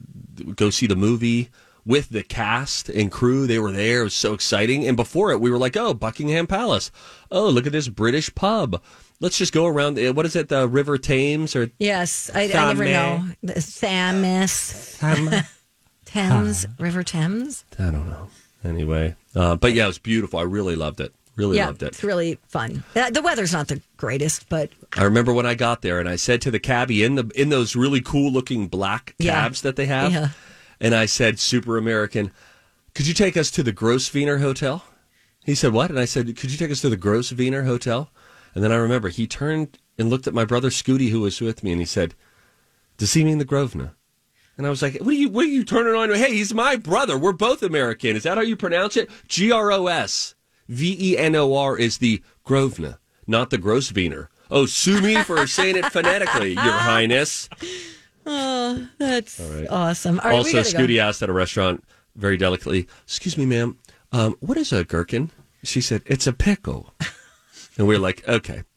go 0.54 0.70
see 0.70 0.86
the 0.86 0.96
movie 0.96 1.50
with 1.86 2.08
the 2.10 2.22
cast 2.22 2.88
and 2.88 3.10
crew. 3.12 3.46
They 3.46 3.58
were 3.58 3.72
there. 3.72 4.00
It 4.00 4.04
was 4.04 4.14
so 4.14 4.32
exciting. 4.34 4.86
And 4.86 4.96
before 4.96 5.30
it, 5.32 5.40
we 5.40 5.50
were 5.50 5.58
like, 5.58 5.76
oh, 5.76 5.94
Buckingham 5.94 6.46
Palace. 6.46 6.90
Oh, 7.30 7.48
look 7.48 7.66
at 7.66 7.72
this 7.72 7.88
British 7.88 8.34
pub. 8.34 8.82
Let's 9.20 9.38
just 9.38 9.52
go 9.52 9.66
around. 9.66 9.98
uh, 9.98 10.12
What 10.12 10.26
is 10.26 10.34
it? 10.36 10.48
The 10.48 10.66
River 10.68 10.98
Thames 10.98 11.54
or 11.54 11.70
Yes, 11.78 12.30
I, 12.34 12.42
I 12.44 12.46
never 12.48 12.84
know. 12.84 13.24
The 13.42 13.54
Thames, 13.80 14.98
Thames, 16.04 16.66
River 16.78 17.02
Thames. 17.02 17.64
I 17.78 17.84
don't 17.84 18.08
know. 18.08 18.28
Anyway, 18.64 19.14
uh, 19.34 19.56
but 19.56 19.74
yeah, 19.74 19.84
it 19.84 19.88
was 19.88 19.98
beautiful. 19.98 20.38
I 20.38 20.42
really 20.42 20.74
loved 20.76 21.00
it. 21.00 21.12
Really 21.36 21.56
yeah, 21.58 21.66
loved 21.66 21.82
it. 21.82 21.86
it's 21.88 22.04
really 22.04 22.38
fun. 22.48 22.84
Uh, 22.94 23.10
The 23.10 23.20
weather's 23.20 23.52
not 23.52 23.66
the 23.68 23.80
greatest, 23.96 24.48
but 24.48 24.70
I 24.96 25.02
remember 25.04 25.32
when 25.32 25.46
I 25.46 25.54
got 25.54 25.82
there 25.82 25.98
and 25.98 26.08
I 26.08 26.14
said 26.16 26.40
to 26.42 26.50
the 26.50 26.60
cabbie 26.60 27.02
in 27.02 27.16
the 27.16 27.30
in 27.34 27.48
those 27.48 27.74
really 27.74 28.00
cool 28.00 28.30
looking 28.32 28.68
black 28.68 29.14
Yeah. 29.18 29.32
cabs 29.42 29.62
that 29.62 29.74
they 29.76 29.86
have, 29.86 30.12
Yeah. 30.12 30.28
And 30.80 30.94
I 30.94 31.06
said, 31.06 31.38
"Super 31.38 31.76
American, 31.76 32.32
could 32.94 33.06
you 33.06 33.14
take 33.14 33.36
us 33.36 33.50
to 33.52 33.62
the 33.62 33.72
Grosvenor 33.72 34.38
Hotel?" 34.38 34.84
He 35.44 35.54
said, 35.54 35.72
"What?" 35.72 35.90
And 35.90 35.98
I 35.98 36.04
said, 36.04 36.36
"Could 36.36 36.50
you 36.50 36.58
take 36.58 36.70
us 36.70 36.80
to 36.82 36.88
the 36.88 36.96
Grosvenor 36.96 37.64
Hotel?" 37.64 38.10
And 38.54 38.62
then 38.62 38.72
I 38.72 38.76
remember 38.76 39.08
he 39.08 39.26
turned 39.26 39.78
and 39.98 40.10
looked 40.10 40.26
at 40.26 40.34
my 40.34 40.44
brother 40.44 40.70
Scooty, 40.70 41.10
who 41.10 41.20
was 41.20 41.40
with 41.40 41.62
me, 41.62 41.72
and 41.72 41.80
he 41.80 41.86
said, 41.86 42.14
"Does 42.96 43.14
he 43.14 43.24
mean 43.24 43.38
the 43.38 43.44
Grosvenor?" 43.44 43.94
And 44.56 44.66
I 44.66 44.70
was 44.70 44.82
like, 44.82 44.96
"What 44.98 45.08
are 45.08 45.12
you? 45.12 45.28
What 45.28 45.46
are 45.46 45.48
you 45.48 45.64
turning 45.64 45.94
on? 45.94 46.14
Hey, 46.14 46.34
he's 46.34 46.54
my 46.54 46.76
brother. 46.76 47.18
We're 47.18 47.32
both 47.32 47.62
American. 47.62 48.16
Is 48.16 48.22
that 48.22 48.36
how 48.38 48.42
you 48.42 48.56
pronounce 48.56 48.96
it? 48.96 49.10
G 49.26 49.50
R 49.50 49.72
O 49.72 49.88
S 49.88 50.34
V 50.68 50.96
E 51.00 51.18
N 51.18 51.34
O 51.34 51.56
R 51.56 51.76
is 51.76 51.98
the 51.98 52.22
Grosvenor, 52.44 52.98
not 53.26 53.50
the 53.50 53.58
Grosvenor. 53.58 54.30
Oh, 54.50 54.66
sue 54.66 55.00
me 55.00 55.22
for 55.22 55.46
saying 55.46 55.76
it 55.76 55.86
phonetically, 55.86 56.52
Your 56.52 56.72
Highness. 56.72 57.48
That's 58.24 59.40
awesome. 59.70 60.20
All 60.20 60.30
right, 60.30 60.32
we 60.32 60.38
also, 60.38 60.62
gotta 60.62 60.72
go. 60.72 60.78
Scooty 60.78 60.98
asked 60.98 61.22
at 61.22 61.28
a 61.28 61.32
restaurant 61.32 61.84
very 62.16 62.36
delicately, 62.36 62.88
"Excuse 63.04 63.36
me, 63.36 63.46
ma'am, 63.46 63.78
um, 64.12 64.36
what 64.40 64.56
is 64.56 64.72
a 64.72 64.84
gherkin?" 64.84 65.30
She 65.62 65.80
said, 65.80 66.02
"It's 66.06 66.26
a 66.26 66.32
pickle." 66.32 66.94
and 67.78 67.86
we 67.86 67.94
are 67.94 68.00
like, 68.00 68.26
"Okay." 68.28 68.62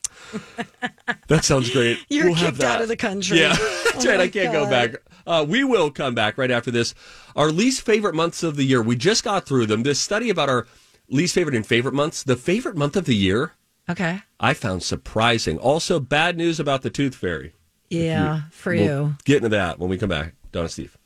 That 1.27 1.43
sounds 1.43 1.69
great. 1.69 1.99
You're 2.09 2.27
We'll 2.27 2.35
have 2.35 2.53
kicked 2.53 2.63
out 2.63 2.81
of 2.81 2.87
the 2.87 2.95
country. 2.95 3.39
Yeah, 3.39 3.55
Oh 3.59 4.01
right. 4.05 4.19
I 4.21 4.27
can't 4.29 4.53
go 4.53 4.69
back. 4.69 4.95
Uh, 5.25 5.45
we 5.47 5.65
will 5.65 5.91
come 5.91 6.15
back 6.15 6.37
right 6.37 6.51
after 6.51 6.71
this. 6.71 6.93
Our 7.35 7.51
least 7.51 7.81
favorite 7.81 8.15
months 8.15 8.43
of 8.43 8.55
the 8.55 8.63
year. 8.63 8.81
We 8.81 8.95
just 8.95 9.25
got 9.25 9.45
through 9.45 9.65
them. 9.65 9.83
This 9.83 9.99
study 9.99 10.29
about 10.29 10.47
our 10.47 10.67
least 11.09 11.35
favorite 11.35 11.55
and 11.55 11.67
favorite 11.67 11.93
months. 11.93 12.23
The 12.23 12.37
favorite 12.37 12.77
month 12.77 12.95
of 12.95 13.05
the 13.05 13.15
year 13.15 13.53
Okay. 13.89 14.21
I 14.39 14.53
found 14.53 14.83
surprising. 14.83 15.57
Also, 15.57 15.99
bad 15.99 16.37
news 16.37 16.59
about 16.59 16.81
the 16.81 16.89
tooth 16.89 17.15
fairy. 17.15 17.53
Yeah, 17.89 18.41
for 18.51 18.73
We'll 18.73 18.83
you. 18.83 19.15
get 19.25 19.37
into 19.37 19.49
that 19.49 19.79
when 19.79 19.89
we 19.89 19.97
come 19.97 20.09
back. 20.09 20.33
Donna 20.51 20.69
Steve. 20.69 20.97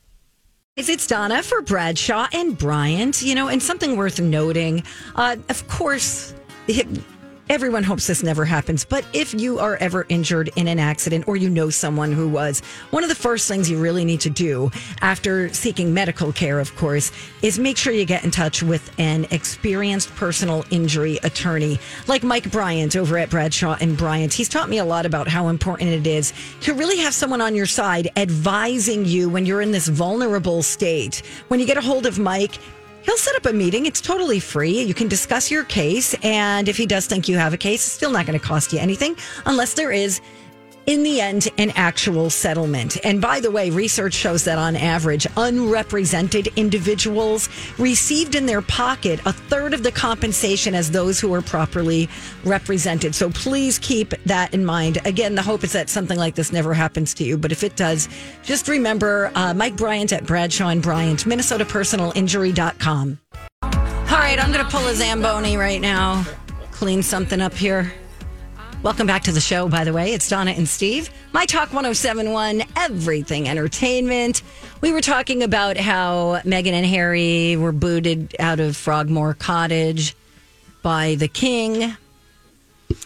Is 0.78 0.88
it's 0.90 1.06
Donna 1.06 1.44
for 1.44 1.62
Bradshaw 1.62 2.28
and 2.34 2.58
Bryant? 2.58 3.22
You 3.22 3.36
know, 3.36 3.48
and 3.50 3.62
something 3.62 3.98
worth 3.98 4.20
noting. 4.20 4.84
Uh, 5.16 5.36
of 5.50 5.68
course, 5.68 6.34
everyone 7.51 7.84
hopes 7.84 8.08
this 8.08 8.24
never 8.24 8.46
happens, 8.46 8.86
but 8.86 9.05
if 9.12 9.34
you 9.34 9.60
are 9.60 9.75
ever 9.81 10.05
injured 10.08 10.50
in 10.55 10.70
an 10.70 10.79
accident 10.79 11.27
or 11.27 11.36
you 11.36 11.50
know 11.50 11.70
someone 11.70 12.13
who 12.13 12.29
was, 12.29 12.62
one 12.91 13.03
of 13.03 13.10
the 13.10 13.15
first 13.15 13.46
things 13.46 13.70
you 13.70 13.77
really 13.77 14.05
need 14.05 14.22
to 14.22 14.29
do 14.29 14.72
after 15.01 15.53
seeking 15.53 15.93
medical 15.93 16.31
care, 16.31 16.60
of 16.62 16.74
course, 16.77 17.12
is 17.41 17.60
make 17.60 17.75
sure 17.75 17.91
you 17.91 18.05
get 18.05 18.24
in 18.24 18.31
touch 18.31 18.63
with 18.63 18.89
an 18.98 19.27
experienced 19.31 20.15
personal 20.15 20.63
injury 20.72 21.20
attorney 21.24 21.77
like 22.08 22.24
Mike 22.24 22.50
Bryant 22.50 22.96
over 22.96 23.17
at 23.17 23.29
Bradshaw 23.29 23.75
and 23.81 23.98
Bryant. 23.98 24.31
He's 24.31 24.48
taught 24.48 24.70
me 24.70 24.77
a 24.77 24.86
lot 24.86 25.05
about 25.05 25.27
how 25.27 25.50
important 25.50 25.89
it 25.89 26.08
is 26.08 26.31
to 26.62 26.74
really 26.74 27.00
have 27.00 27.13
someone 27.13 27.41
on 27.41 27.53
your 27.53 27.65
side 27.65 28.10
advising 28.15 29.03
you 29.03 29.27
when 29.27 29.46
you're 29.46 29.62
in 29.62 29.74
this 29.74 29.89
vulnerable 29.89 30.63
state. 30.63 31.22
When 31.50 31.60
you 31.60 31.65
get 31.65 31.75
a 31.75 31.81
hold 31.81 32.05
of 32.05 32.17
Mike, 32.17 32.60
He'll 33.03 33.17
set 33.17 33.36
up 33.36 33.46
a 33.46 33.53
meeting. 33.53 33.86
It's 33.86 34.01
totally 34.01 34.39
free. 34.39 34.81
You 34.84 34.93
can 34.93 35.08
discuss 35.08 35.50
your 35.50 35.63
case. 35.63 36.13
And 36.24 36.70
if 36.70 36.77
he 36.77 36.86
does 36.86 37.08
think 37.08 37.27
you 37.27 37.38
have 37.38 37.53
a 37.53 37.58
case, 37.58 37.86
it's 37.86 37.93
still 37.93 38.12
not 38.12 38.25
going 38.25 38.39
to 38.39 38.46
cost 38.46 38.72
you 38.74 38.79
anything 38.79 39.15
unless 39.46 39.74
there 39.74 39.91
is, 39.91 40.22
in 40.86 41.04
the 41.04 41.22
end, 41.22 41.48
an 41.58 41.72
actual 41.76 42.30
settlement. 42.30 42.98
And 43.06 43.22
by 43.22 43.40
the 43.40 43.52
way, 43.52 43.70
research 43.70 44.14
shows 44.14 44.44
that 44.46 44.58
on 44.58 44.76
average, 44.76 45.28
unrepresented 45.38 46.48
individuals 46.56 47.50
received 47.78 48.36
in 48.36 48.46
their 48.46 48.62
pocket 48.62 49.20
a 49.26 49.34
third 49.34 49.74
of 49.74 49.84
the 49.84 49.92
compensation 49.92 50.74
as 50.76 50.92
those 50.92 51.20
who 51.20 51.34
are 51.34 51.42
properly 51.42 52.10
represented. 52.44 53.14
So 53.16 53.30
please 53.30 53.80
keep 53.80 54.10
that 54.26 54.54
in 54.54 54.66
mind. 54.66 55.00
Again, 55.06 55.36
the 55.36 55.42
hope 55.42 55.64
is 55.64 55.74
that 55.74 55.90
something 55.90 56.18
like 56.18 56.36
this 56.36 56.52
never 56.52 56.74
happens 56.74 57.14
to 57.16 57.24
you. 57.24 57.38
But 57.38 57.52
if 57.52 57.64
it 57.64 57.76
does, 57.76 58.10
just 58.44 58.68
remember 58.68 59.32
uh, 59.36 59.54
Mike 59.54 59.76
Bryant 59.76 60.12
at 60.14 60.26
Bradshaw 60.26 60.70
and 60.70 60.82
Bryant, 60.82 61.26
MinnesotaPersonalInjury.com. 61.26 63.20
All 63.64 64.18
right, 64.18 64.38
I'm 64.40 64.52
going 64.52 64.66
to 64.66 64.72
pull 64.72 64.86
a 64.88 64.94
Zamboni 64.94 65.58
right 65.58 65.80
now, 65.80 66.26
clean 66.72 67.02
something 67.02 67.40
up 67.40 67.54
here. 67.54 67.94
Welcome 68.84 69.06
back 69.06 69.22
to 69.24 69.32
the 69.32 69.40
show, 69.40 69.70
by 69.70 69.84
the 69.84 69.94
way. 69.94 70.12
It's 70.12 70.28
Donna 70.28 70.52
and 70.52 70.68
Steve. 70.68 71.12
My 71.34 71.46
Talk 71.46 71.72
1071, 71.72 72.64
Everything 72.76 73.48
Entertainment. 73.48 74.42
We 74.82 74.92
were 74.92 75.02
talking 75.02 75.44
about 75.44 75.78
how 75.78 76.42
Meghan 76.46 76.72
and 76.72 76.86
Harry 76.88 77.56
were 77.58 77.74
booted 77.74 78.36
out 78.40 78.60
of 78.60 78.76
Frogmore 78.76 79.36
Cottage 79.36 80.16
by 80.82 81.14
the 81.14 81.28
king. 81.28 81.96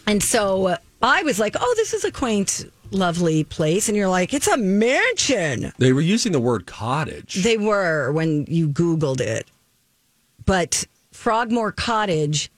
And 0.07 0.23
so 0.23 0.77
I 1.01 1.23
was 1.23 1.39
like, 1.39 1.57
oh, 1.59 1.73
this 1.75 1.93
is 1.93 2.05
a 2.05 2.11
quaint, 2.11 2.71
lovely 2.91 3.43
place. 3.43 3.89
And 3.89 3.97
you're 3.97 4.07
like, 4.07 4.33
it's 4.33 4.47
a 4.47 4.55
mansion. 4.55 5.73
They 5.77 5.91
were 5.91 5.99
using 5.99 6.31
the 6.31 6.39
word 6.39 6.67
cottage. 6.67 7.43
They 7.43 7.57
were 7.57 8.13
when 8.13 8.45
you 8.47 8.69
Googled 8.69 9.19
it. 9.19 9.45
But 10.45 10.85
Frogmore 11.11 11.73
Cottage 11.73 12.49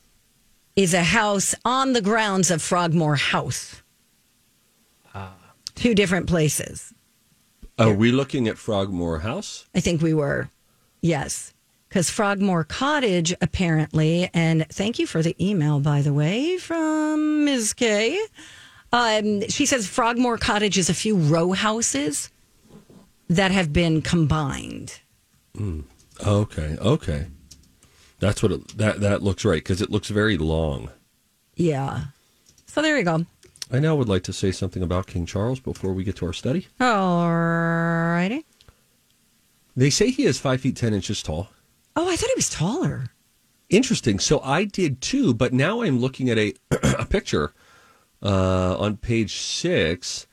is 0.78 0.94
a 0.94 1.04
house 1.04 1.56
on 1.66 1.92
the 1.94 2.02
grounds 2.02 2.52
of 2.52 2.62
Frogmore 2.62 3.16
House. 3.18 3.82
Two 5.74 5.94
different 5.94 6.28
places. 6.28 6.94
Are 7.78 7.94
we 7.94 8.12
looking 8.12 8.48
at 8.48 8.58
Frogmore 8.58 9.20
House? 9.20 9.68
I 9.76 9.80
think 9.80 10.02
we 10.02 10.14
were. 10.14 10.50
Yes. 11.02 11.54
Because 11.88 12.10
Frogmore 12.10 12.64
Cottage, 12.64 13.34
apparently, 13.42 14.30
and 14.34 14.66
thank 14.70 14.98
you 14.98 15.06
for 15.06 15.22
the 15.22 15.36
email, 15.44 15.80
by 15.80 16.02
the 16.02 16.14
way, 16.14 16.58
from 16.58 17.46
Ms. 17.46 17.74
K. 17.74 18.20
Um, 18.92 19.48
she 19.50 19.66
says 19.66 19.88
Frogmore 19.88 20.38
Cottage 20.38 20.78
is 20.78 20.90
a 20.90 20.94
few 20.94 21.16
row 21.16 21.52
houses 21.54 22.32
that 23.28 23.52
have 23.52 23.72
been 23.72 24.02
combined. 24.02 25.00
Okay, 26.26 26.78
okay. 26.80 27.28
That's 28.20 28.42
what 28.42 28.52
it, 28.52 28.78
that 28.78 29.00
that 29.02 29.22
looks 29.22 29.46
right 29.46 29.64
because 29.64 29.82
it 29.82 29.92
looks 29.92 30.10
very 30.10 30.38
long. 30.38 30.90
Yeah. 31.56 32.06
So 32.66 32.82
there 32.82 32.98
you 32.98 33.04
go. 33.04 33.26
I 33.72 33.80
now 33.80 33.96
would 33.96 34.08
like 34.08 34.24
to 34.24 34.34
say 34.34 34.52
something 34.52 34.82
about 34.82 35.08
King 35.08 35.26
Charles 35.26 35.60
before 35.60 35.94
we 35.94 36.04
get 36.04 36.16
to 36.18 36.26
our 36.26 36.34
study. 36.34 36.68
All 36.80 37.30
righty. 37.30 38.46
They 39.76 39.90
say 39.90 40.10
he 40.10 40.24
is 40.24 40.40
five 40.40 40.62
feet 40.62 40.76
ten 40.76 40.94
inches 40.94 41.22
tall. 41.22 41.50
Oh, 41.96 42.10
I 42.10 42.16
thought 42.16 42.30
he 42.30 42.36
was 42.36 42.50
taller. 42.50 43.08
Interesting. 43.70 44.20
So 44.20 44.40
I 44.40 44.64
did 44.64 45.02
too, 45.02 45.34
but 45.34 45.54
now 45.54 45.82
I'm 45.82 46.00
looking 46.00 46.30
at 46.30 46.38
a 46.38 46.54
a 46.72 47.06
picture 47.06 47.54
uh, 48.24 48.78
on 48.78 48.98
page 48.98 49.36
six, 49.36 50.26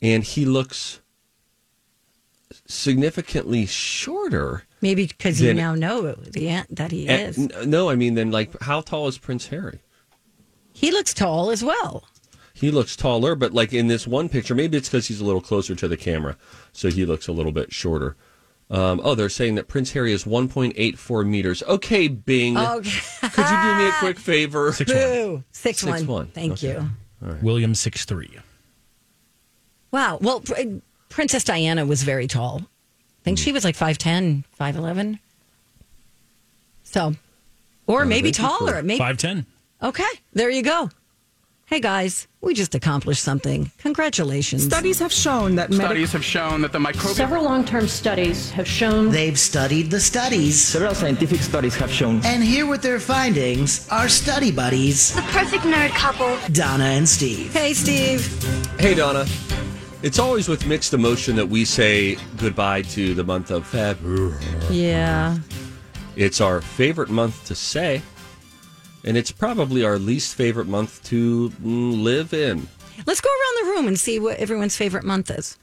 and 0.00 0.22
he 0.22 0.44
looks 0.44 1.00
significantly 2.66 3.66
shorter. 3.66 4.64
Maybe 4.80 5.06
because 5.06 5.40
you 5.40 5.48
Then- 5.48 5.56
now 5.56 5.74
know 5.74 6.12
the 6.12 6.48
ant 6.48 6.74
that 6.76 6.90
he 6.92 7.08
And- 7.08 7.36
is. 7.52 7.66
no, 7.66 7.90
I 7.90 7.94
mean 7.94 8.14
then 8.14 8.30
like 8.30 8.60
how 8.62 8.80
tall 8.80 9.08
is 9.08 9.18
Prince 9.18 9.46
Harry? 9.48 9.80
He 10.72 10.90
looks 10.90 11.12
tall 11.12 11.50
as 11.50 11.62
well. 11.64 12.08
He 12.54 12.70
looks 12.70 12.96
taller, 12.96 13.34
but 13.34 13.52
like 13.52 13.72
in 13.72 13.86
this 13.88 14.06
one 14.06 14.28
picture, 14.28 14.54
maybe 14.54 14.76
it's 14.76 14.88
because 14.88 15.06
he's 15.08 15.20
a 15.20 15.24
little 15.24 15.40
closer 15.40 15.74
to 15.74 15.88
the 15.88 15.96
camera, 15.96 16.36
so 16.72 16.88
he 16.90 17.04
looks 17.04 17.28
a 17.28 17.32
little 17.32 17.52
bit 17.52 17.72
shorter. 17.72 18.16
Um, 18.70 19.00
oh, 19.02 19.14
they're 19.14 19.28
saying 19.30 19.54
that 19.54 19.66
Prince 19.68 19.92
Harry 19.92 20.12
is 20.12 20.24
1.84 20.24 21.24
meters. 21.24 21.62
Okay, 21.62 22.06
Bing. 22.08 22.58
Okay. 22.58 22.90
Could 23.22 23.44
you 23.48 23.62
do 23.62 23.74
me 23.78 23.88
a 23.88 23.92
quick 23.98 24.18
favor? 24.18 24.72
Six 24.74 24.92
one. 24.92 25.00
Boo. 25.00 25.44
Six, 25.52 25.78
Six 25.80 25.84
one. 25.90 26.06
one. 26.06 26.26
Thank 26.28 26.52
Okay. 26.54 26.68
you. 26.74 26.90
William 27.42 27.74
six 27.74 28.04
three. 28.04 28.30
Wow. 29.90 30.18
Well, 30.20 30.40
Pr- 30.40 30.54
Princess 31.08 31.44
Diana 31.44 31.84
was 31.86 32.02
very 32.02 32.26
tall. 32.26 32.62
I 32.62 33.24
think 33.24 33.38
she 33.38 33.50
hmm. 33.50 33.54
was 33.54 33.64
like 33.64 33.76
5'10, 33.76 34.44
5'11. 34.58 35.18
So 36.84 37.14
or 37.86 38.04
maybe 38.04 38.30
thank 38.30 38.38
you 38.38 38.58
for- 38.58 38.66
taller. 38.66 38.82
Maybe 38.82 38.98
Five 38.98 39.18
ten. 39.18 39.46
okay. 39.82 40.08
There 40.32 40.50
you 40.50 40.62
go. 40.62 40.90
Hey 41.66 41.80
guys, 41.80 42.28
we 42.40 42.54
just 42.54 42.74
accomplished 42.74 43.22
something. 43.22 43.70
Congratulations. 43.76 44.64
Studies 44.64 44.98
have 45.00 45.12
shown 45.12 45.56
that 45.56 45.68
medical 45.68 45.88
Studies 45.88 46.12
have 46.12 46.24
shown 46.24 46.62
that 46.62 46.72
the 46.72 46.78
microbial 46.78 47.14
Several 47.14 47.44
long 47.44 47.62
term 47.62 47.86
studies 47.86 48.50
have 48.52 48.66
shown 48.66 49.10
They've 49.10 49.38
studied 49.38 49.90
the 49.90 50.00
studies. 50.00 50.58
Several 50.58 50.94
scientific 50.94 51.40
studies 51.40 51.74
have 51.76 51.92
shown 51.92 52.24
And 52.24 52.42
here 52.42 52.64
with 52.64 52.80
their 52.80 52.98
findings 52.98 53.86
are 53.90 54.08
study 54.08 54.50
buddies, 54.50 55.14
The 55.14 55.20
perfect 55.22 55.64
nerd 55.64 55.90
couple. 55.90 56.38
Donna 56.52 56.84
and 56.84 57.06
Steve. 57.06 57.52
Hey 57.52 57.74
Steve. 57.74 58.26
Hey, 58.78 58.94
Donna. 58.94 59.26
It's 60.00 60.20
always 60.20 60.48
with 60.48 60.64
mixed 60.64 60.94
emotion 60.94 61.34
that 61.36 61.48
we 61.48 61.64
say 61.64 62.16
goodbye 62.36 62.82
to 62.82 63.14
the 63.14 63.24
month 63.24 63.50
of 63.50 63.66
February. 63.66 64.38
Yeah. 64.70 65.38
It's 66.14 66.40
our 66.40 66.60
favorite 66.60 67.08
month 67.08 67.46
to 67.46 67.56
say, 67.56 68.02
and 69.04 69.16
it's 69.16 69.32
probably 69.32 69.84
our 69.84 69.98
least 69.98 70.36
favorite 70.36 70.68
month 70.68 71.02
to 71.06 71.50
mm, 71.50 72.00
live 72.00 72.32
in. 72.32 72.68
Let's 73.06 73.20
go 73.20 73.28
around 73.28 73.66
the 73.66 73.72
room 73.72 73.88
and 73.88 73.98
see 73.98 74.20
what 74.20 74.36
everyone's 74.36 74.76
favorite 74.76 75.02
month 75.02 75.32
is. 75.32 75.58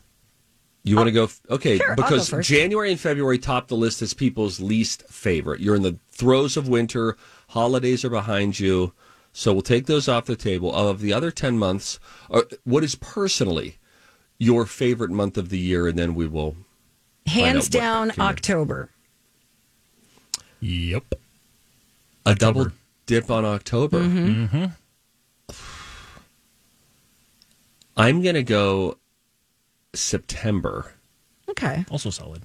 You 0.83 0.97
want 0.97 1.07
to 1.07 1.11
go? 1.13 1.29
Okay, 1.49 1.77
Sure, 1.77 1.95
go 1.95 2.03
because 2.03 2.27
first. 2.29 2.49
January 2.49 2.91
and 2.91 2.99
February 2.99 3.39
top 3.39 3.69
the 3.69 3.77
list 3.77 4.01
as 4.01 4.13
people's 4.13 4.59
least 4.59 5.03
favorite. 5.09 5.61
You're 5.61 5.75
in 5.75 5.81
the 5.81 5.97
throes 6.09 6.57
of 6.57 6.67
winter, 6.67 7.15
holidays 7.49 8.03
are 8.03 8.09
behind 8.09 8.59
you, 8.59 8.93
so 9.31 9.53
we'll 9.53 9.61
take 9.61 9.85
those 9.85 10.09
off 10.09 10.25
the 10.25 10.35
table. 10.35 10.75
Of 10.75 10.99
the 10.99 11.13
other 11.13 11.31
10 11.31 11.57
months, 11.57 11.99
uh, 12.29 12.41
what 12.65 12.83
is 12.83 12.95
personally 12.95 13.77
your 14.37 14.65
favorite 14.65 15.11
month 15.11 15.37
of 15.37 15.49
the 15.49 15.59
year? 15.59 15.87
And 15.87 15.97
then 15.97 16.15
we 16.15 16.27
will. 16.27 16.55
Hands 17.27 17.67
down, 17.67 18.11
came 18.11 18.21
in. 18.21 18.27
October. 18.27 18.89
Yep. 20.59 21.15
A 22.25 22.35
double 22.35 22.67
dip 23.05 23.29
on 23.29 23.45
October. 23.45 23.99
Mm-hmm. 24.01 24.65
I'm 27.97 28.21
going 28.21 28.35
to 28.35 28.43
go 28.43 28.97
September. 29.93 30.93
Okay. 31.49 31.85
Also 31.89 32.09
solid. 32.09 32.41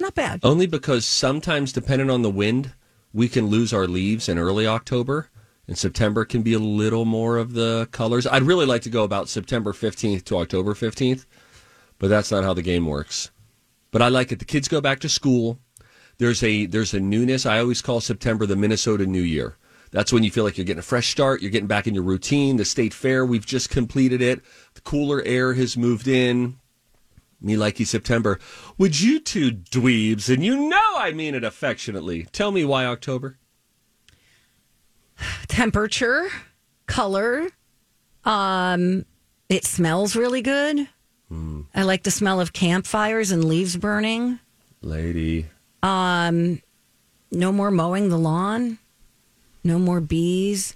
Not 0.00 0.14
bad. 0.14 0.40
Only 0.42 0.66
because 0.66 1.04
sometimes, 1.04 1.72
depending 1.72 2.10
on 2.10 2.22
the 2.22 2.30
wind, 2.30 2.72
we 3.12 3.28
can 3.28 3.46
lose 3.46 3.72
our 3.72 3.86
leaves 3.86 4.28
in 4.28 4.38
early 4.38 4.66
October, 4.66 5.28
and 5.66 5.78
September 5.78 6.24
can 6.24 6.42
be 6.42 6.52
a 6.52 6.58
little 6.58 7.04
more 7.04 7.36
of 7.36 7.54
the 7.54 7.88
colors. 7.90 8.26
I'd 8.26 8.42
really 8.42 8.66
like 8.66 8.82
to 8.82 8.90
go 8.90 9.04
about 9.04 9.28
September 9.28 9.72
15th 9.72 10.24
to 10.24 10.38
October 10.38 10.74
15th, 10.74 11.26
but 11.98 12.08
that's 12.08 12.30
not 12.30 12.44
how 12.44 12.54
the 12.54 12.62
game 12.62 12.86
works. 12.86 13.30
But 13.90 14.02
I 14.02 14.08
like 14.08 14.32
it. 14.32 14.38
The 14.38 14.44
kids 14.44 14.68
go 14.68 14.80
back 14.80 15.00
to 15.00 15.08
school. 15.08 15.58
There's 16.18 16.42
a 16.42 16.66
there's 16.66 16.94
a 16.94 17.00
newness. 17.00 17.46
I 17.46 17.58
always 17.58 17.82
call 17.82 18.00
September 18.00 18.46
the 18.46 18.56
Minnesota 18.56 19.06
New 19.06 19.22
Year. 19.22 19.56
That's 19.90 20.12
when 20.12 20.24
you 20.24 20.30
feel 20.30 20.42
like 20.42 20.58
you're 20.58 20.64
getting 20.64 20.80
a 20.80 20.82
fresh 20.82 21.10
start. 21.10 21.40
You're 21.40 21.52
getting 21.52 21.68
back 21.68 21.86
in 21.86 21.94
your 21.94 22.02
routine. 22.02 22.56
The 22.56 22.64
state 22.64 22.92
fair, 22.92 23.24
we've 23.24 23.46
just 23.46 23.70
completed 23.70 24.20
it. 24.20 24.40
The 24.74 24.80
cooler 24.80 25.22
air 25.22 25.54
has 25.54 25.76
moved 25.76 26.08
in. 26.08 26.56
Me 27.40 27.54
likey 27.54 27.86
September. 27.86 28.40
Would 28.78 29.00
you 29.00 29.20
two 29.20 29.52
dweebs, 29.52 30.32
and 30.32 30.44
you 30.44 30.68
know 30.68 30.94
I 30.96 31.12
mean 31.12 31.34
it 31.34 31.44
affectionately, 31.44 32.26
tell 32.32 32.50
me 32.50 32.64
why 32.64 32.86
October? 32.86 33.38
Temperature, 35.48 36.28
color. 36.86 37.48
Um, 38.24 39.04
it 39.48 39.64
smells 39.64 40.16
really 40.16 40.42
good. 40.42 40.88
Hmm. 41.28 41.62
I 41.74 41.82
like 41.82 42.02
the 42.02 42.10
smell 42.10 42.40
of 42.40 42.52
campfires 42.52 43.30
and 43.30 43.44
leaves 43.44 43.76
burning. 43.76 44.38
Lady. 44.82 45.46
Um, 45.82 46.62
no 47.30 47.52
more 47.52 47.70
mowing 47.70 48.08
the 48.08 48.18
lawn. 48.18 48.78
No 49.62 49.78
more 49.78 50.00
bees. 50.00 50.74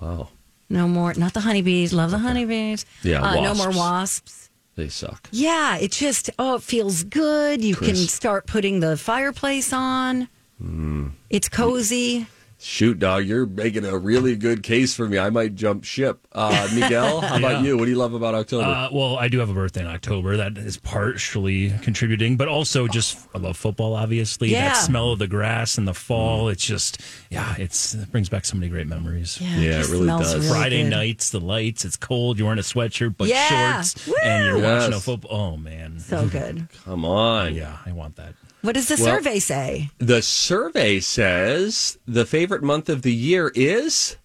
Wow. 0.00 0.28
No 0.70 0.86
more, 0.86 1.14
not 1.14 1.32
the 1.34 1.40
honeybees. 1.40 1.92
Love 1.92 2.10
the 2.10 2.18
honeybees. 2.18 2.84
Yeah, 3.02 3.22
Uh, 3.22 3.40
no 3.40 3.54
more 3.54 3.70
wasps. 3.70 4.50
They 4.76 4.88
suck. 4.88 5.28
Yeah, 5.32 5.76
it 5.78 5.90
just 5.90 6.30
oh, 6.38 6.56
it 6.56 6.62
feels 6.62 7.02
good. 7.02 7.64
You 7.64 7.74
can 7.74 7.96
start 7.96 8.46
putting 8.46 8.78
the 8.78 8.96
fireplace 8.96 9.72
on. 9.72 10.28
Hmm. 10.58 11.08
It's 11.30 11.48
cozy. 11.48 12.26
Shoot, 12.60 12.98
dog, 12.98 13.24
you're 13.24 13.46
making 13.46 13.84
a 13.84 13.96
really 13.96 14.34
good 14.34 14.64
case 14.64 14.92
for 14.92 15.08
me. 15.08 15.16
I 15.16 15.30
might 15.30 15.54
jump 15.54 15.84
ship. 15.84 16.26
Uh, 16.32 16.68
Miguel, 16.74 17.20
how 17.20 17.36
about 17.36 17.62
Yeah. 17.62 17.62
you? 17.62 17.78
What 17.78 17.84
do 17.84 17.92
you 17.92 17.96
love 17.96 18.14
about 18.14 18.34
October? 18.34 18.64
Uh, 18.66 18.88
well, 18.92 19.16
I 19.16 19.28
do 19.28 19.38
have 19.38 19.48
a 19.48 19.54
birthday 19.54 19.82
in 19.82 19.86
October. 19.86 20.36
That 20.36 20.58
is 20.58 20.76
partially 20.76 21.70
contributing, 21.82 22.36
but 22.36 22.48
also 22.48 22.88
just 22.88 23.16
I 23.32 23.38
love 23.38 23.56
football. 23.56 23.94
Obviously, 23.94 24.50
Yeah. 24.50 24.70
that 24.70 24.76
smell 24.76 25.12
of 25.12 25.20
the 25.20 25.28
grass 25.28 25.78
in 25.78 25.84
the 25.84 25.94
fall. 25.94 26.48
It's 26.48 26.64
just 26.66 27.00
yeah, 27.30 27.54
it's 27.58 27.94
it 27.94 28.10
brings 28.10 28.28
back 28.28 28.44
so 28.44 28.56
many 28.56 28.68
great 28.68 28.88
memories. 28.88 29.38
Yeah, 29.40 29.56
Yeah, 29.56 29.70
it 29.70 29.78
just 29.78 29.92
really 29.92 30.06
does. 30.08 30.34
really 30.34 30.48
Friday 30.48 30.82
good. 30.82 30.90
nights, 30.90 31.30
the 31.30 31.40
lights. 31.40 31.84
It's 31.84 31.96
cold. 31.96 32.38
You're 32.38 32.46
wearing 32.46 32.58
a 32.58 32.62
sweatshirt, 32.62 33.14
but 33.16 33.28
Yeah. 33.28 33.82
shorts, 33.82 34.08
and 34.24 34.44
you're 34.46 34.56
Woo! 34.56 34.62
watching 34.64 34.94
a 34.94 35.00
football. 35.00 35.52
Oh 35.52 35.56
man, 35.56 36.00
So 36.00 36.26
good. 36.26 36.66
Come 36.84 37.04
on. 37.04 37.54
yeah, 37.54 37.76
I 37.86 37.92
want 37.92 38.16
that. 38.16 38.34
What 38.62 38.74
does 38.74 38.88
the 38.88 38.96
Well- 38.96 39.16
survey 39.16 39.38
say? 39.38 39.90
The 39.98 40.20
survey 40.22 41.00
says 41.00 41.98
the 42.06 42.26
favorite 42.26 42.62
month 42.62 42.88
of 42.88 43.02
the 43.02 43.14
year 43.14 43.52
is 43.54 44.16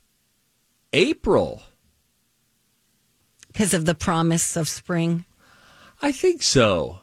April. 0.91 1.63
Because 3.47 3.73
of 3.73 3.85
the 3.85 3.93
promise 3.95 4.55
of 4.57 4.67
spring. 4.67 5.25
I 6.01 6.11
think 6.11 6.41
so. 6.41 7.01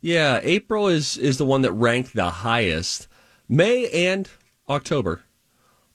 Yeah, 0.00 0.40
April 0.42 0.88
is 0.88 1.16
is 1.16 1.38
the 1.38 1.44
one 1.46 1.62
that 1.62 1.72
ranked 1.72 2.14
the 2.14 2.30
highest. 2.30 3.08
May 3.48 3.88
and 3.88 4.28
October 4.68 5.22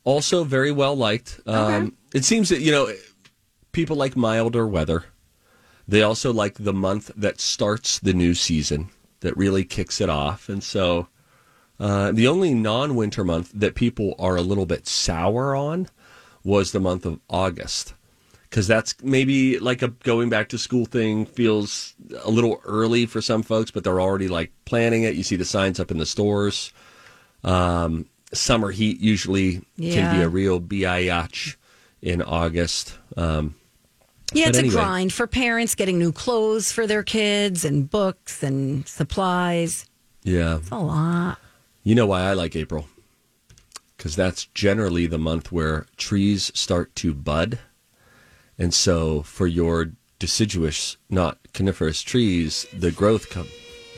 also 0.03 0.43
very 0.43 0.71
well 0.71 0.95
liked. 0.95 1.39
Um, 1.45 1.95
It 2.13 2.23
seems 2.25 2.49
that 2.49 2.61
you 2.61 2.71
know 2.71 2.93
people 3.71 3.95
like 3.95 4.15
milder 4.15 4.67
weather. 4.67 5.05
They 5.87 6.01
also 6.01 6.31
like 6.33 6.55
the 6.59 6.73
month 6.73 7.11
that 7.15 7.39
starts 7.39 7.99
the 7.99 8.13
new 8.13 8.33
season 8.33 8.89
that 9.27 9.37
really 9.37 9.65
kicks 9.65 10.01
it 10.01 10.09
off, 10.09 10.49
and 10.49 10.63
so 10.63 11.07
uh, 11.79 12.11
the 12.11 12.27
only 12.27 12.53
non-winter 12.53 13.23
month 13.23 13.51
that 13.53 13.75
people 13.75 14.15
are 14.17 14.37
a 14.37 14.41
little 14.41 14.65
bit 14.65 14.87
sour 14.87 15.55
on 15.55 15.87
was 16.43 16.71
the 16.71 16.79
month 16.79 17.05
of 17.05 17.19
August 17.29 17.93
because 18.49 18.67
that's 18.67 18.95
maybe 19.03 19.59
like 19.59 19.81
a 19.81 19.89
going 19.89 20.29
back 20.29 20.49
to 20.49 20.57
school 20.57 20.85
thing 20.85 21.25
feels 21.25 21.93
a 22.23 22.31
little 22.31 22.61
early 22.65 23.05
for 23.05 23.21
some 23.21 23.43
folks, 23.43 23.71
but 23.71 23.83
they're 23.83 24.01
already 24.01 24.27
like 24.27 24.51
planning 24.65 25.03
it. 25.03 25.15
You 25.15 25.23
see 25.23 25.35
the 25.35 25.45
signs 25.45 25.79
up 25.79 25.91
in 25.91 25.97
the 25.97 26.05
stores. 26.05 26.71
Um, 27.43 28.05
summer 28.33 28.71
heat 28.71 28.99
usually 28.99 29.61
can 29.79 30.15
be 30.15 30.23
a 30.23 30.29
real 30.29 30.59
biatch 30.61 31.55
in 32.01 32.21
August. 32.21 32.97
Um, 33.15 33.55
Yeah, 34.33 34.45
But 34.47 34.49
it's 34.49 34.57
anyway. 34.59 34.73
a 34.75 34.77
grind 34.77 35.13
for 35.13 35.25
parents 35.27 35.73
getting 35.75 35.97
new 35.97 36.11
clothes 36.11 36.71
for 36.71 36.85
their 36.85 37.03
kids 37.03 37.63
and 37.63 37.89
books 37.89 38.43
and 38.43 38.87
supplies. 38.87 39.85
yeah, 40.23 40.57
It's 40.57 40.69
a 40.69 40.77
lot. 40.77 41.39
you 41.83 41.95
know 41.95 42.05
why 42.05 42.21
I 42.23 42.33
like 42.33 42.55
April 42.55 42.87
because 43.95 44.15
that's 44.15 44.45
generally 44.53 45.07
the 45.07 45.17
month 45.17 45.51
where 45.51 45.85
trees 45.97 46.51
start 46.53 46.93
to 46.97 47.13
bud, 47.15 47.57
and 48.57 48.73
so 48.73 49.23
for 49.23 49.47
your 49.47 49.91
deciduous, 50.19 50.97
not 51.09 51.39
coniferous 51.53 52.01
trees, 52.03 52.67
the 52.73 52.91
growth 52.91 53.29
comes. 53.29 53.49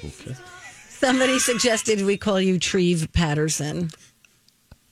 Okay. 0.03 0.35
Somebody 0.89 1.37
suggested 1.39 2.05
we 2.05 2.17
call 2.17 2.39
you 2.39 2.59
Treve 2.59 3.09
Patterson. 3.13 3.89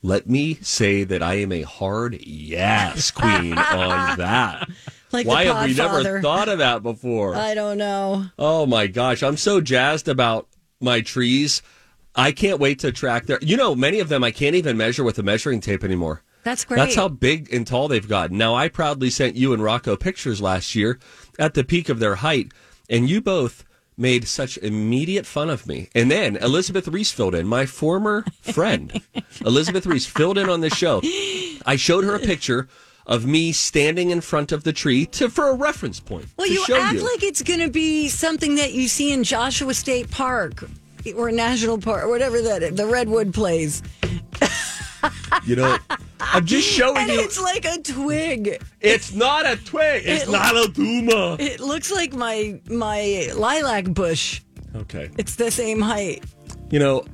Let 0.01 0.27
me 0.29 0.55
say 0.55 1.03
that 1.05 1.21
I 1.23 1.35
am 1.35 1.51
a 1.51 1.61
hard 1.63 2.21
yes 2.21 3.11
queen 3.11 3.57
on 3.57 4.17
that. 4.17 4.67
Like 5.11 5.25
Why 5.25 5.45
have 5.45 5.67
we 5.67 5.73
never 5.73 6.21
thought 6.21 6.49
of 6.49 6.59
that 6.59 6.83
before? 6.83 7.35
I 7.35 7.53
don't 7.53 7.77
know. 7.77 8.25
oh 8.37 8.65
my 8.65 8.87
gosh, 8.87 9.23
I'm 9.23 9.37
so 9.37 9.61
jazzed 9.61 10.07
about 10.07 10.47
my 10.79 11.01
trees. 11.01 11.61
I 12.15 12.31
can't 12.31 12.59
wait 12.59 12.79
to 12.79 12.91
track 12.91 13.25
their. 13.27 13.39
You 13.41 13.57
know, 13.57 13.75
many 13.75 13.99
of 13.99 14.09
them 14.09 14.23
I 14.23 14.31
can't 14.31 14.55
even 14.55 14.75
measure 14.75 15.03
with 15.03 15.19
a 15.19 15.23
measuring 15.23 15.61
tape 15.61 15.83
anymore. 15.83 16.23
That's 16.43 16.65
great. 16.65 16.77
That's 16.77 16.95
how 16.95 17.09
big 17.09 17.53
and 17.53 17.67
tall 17.67 17.87
they've 17.87 18.07
gotten. 18.07 18.37
Now, 18.37 18.55
I 18.55 18.69
proudly 18.69 19.09
sent 19.09 19.35
you 19.35 19.53
and 19.53 19.61
Rocco 19.61 19.95
pictures 19.97 20.41
last 20.41 20.75
year 20.75 20.97
at 21.37 21.53
the 21.53 21.63
peak 21.63 21.89
of 21.89 21.99
their 21.99 22.15
height, 22.15 22.53
and 22.89 23.09
you 23.09 23.21
both 23.21 23.65
made 23.97 24.27
such 24.27 24.57
immediate 24.59 25.25
fun 25.25 25.49
of 25.49 25.67
me. 25.67 25.89
And 25.93 26.09
then 26.09 26.37
Elizabeth 26.37 26.87
Reese 26.87 27.11
filled 27.11 27.35
in, 27.35 27.47
my 27.47 27.65
former 27.65 28.23
friend. 28.41 29.01
Elizabeth 29.45 29.85
Reese 29.85 30.05
filled 30.05 30.37
in 30.37 30.49
on 30.49 30.61
the 30.61 30.69
show. 30.69 31.01
I 31.65 31.75
showed 31.75 32.03
her 32.03 32.15
a 32.15 32.19
picture 32.19 32.67
of 33.07 33.25
me 33.25 33.51
standing 33.53 34.09
in 34.11 34.21
front 34.21 34.51
of 34.51 34.63
the 34.63 34.73
tree 34.73 35.05
to 35.07 35.29
for 35.29 35.49
a 35.49 35.55
reference 35.55 35.99
point. 35.99 36.25
Well, 36.37 36.47
you 36.47 36.63
show 36.65 36.77
act 36.77 36.95
you. 36.95 37.01
like 37.03 37.23
it's 37.23 37.41
going 37.41 37.61
to 37.61 37.69
be 37.69 38.09
something 38.09 38.55
that 38.55 38.73
you 38.73 38.87
see 38.87 39.11
in 39.11 39.23
Joshua 39.23 39.73
State 39.73 40.11
Park 40.11 40.63
or 41.15 41.31
National 41.31 41.77
Park 41.77 42.03
or 42.03 42.09
whatever 42.09 42.41
that 42.41 42.75
the 42.75 42.85
Redwood 42.85 43.33
plays. 43.33 43.81
you 45.45 45.55
know, 45.55 45.77
I'm 46.19 46.45
just 46.45 46.67
showing 46.77 46.97
And 46.97 47.11
you. 47.11 47.19
it's 47.21 47.39
like 47.39 47.65
a 47.65 47.81
twig. 47.81 48.61
It's 48.81 49.13
not 49.13 49.45
a 49.45 49.55
twig. 49.55 50.03
It's 50.05 50.23
It- 50.25 50.29
not 50.29 50.55
a 50.55 50.67
duma. 50.71 51.37
It 51.39 51.59
looks 51.59 51.91
like 51.91 52.13
my 52.13 52.59
my 52.69 53.29
lilac 53.35 53.85
bush. 53.85 54.41
Okay. 54.75 55.09
It's 55.17 55.35
the 55.35 55.49
same 55.49 55.79
height. 55.81 56.23
You 56.69 56.79
know, 56.79 57.05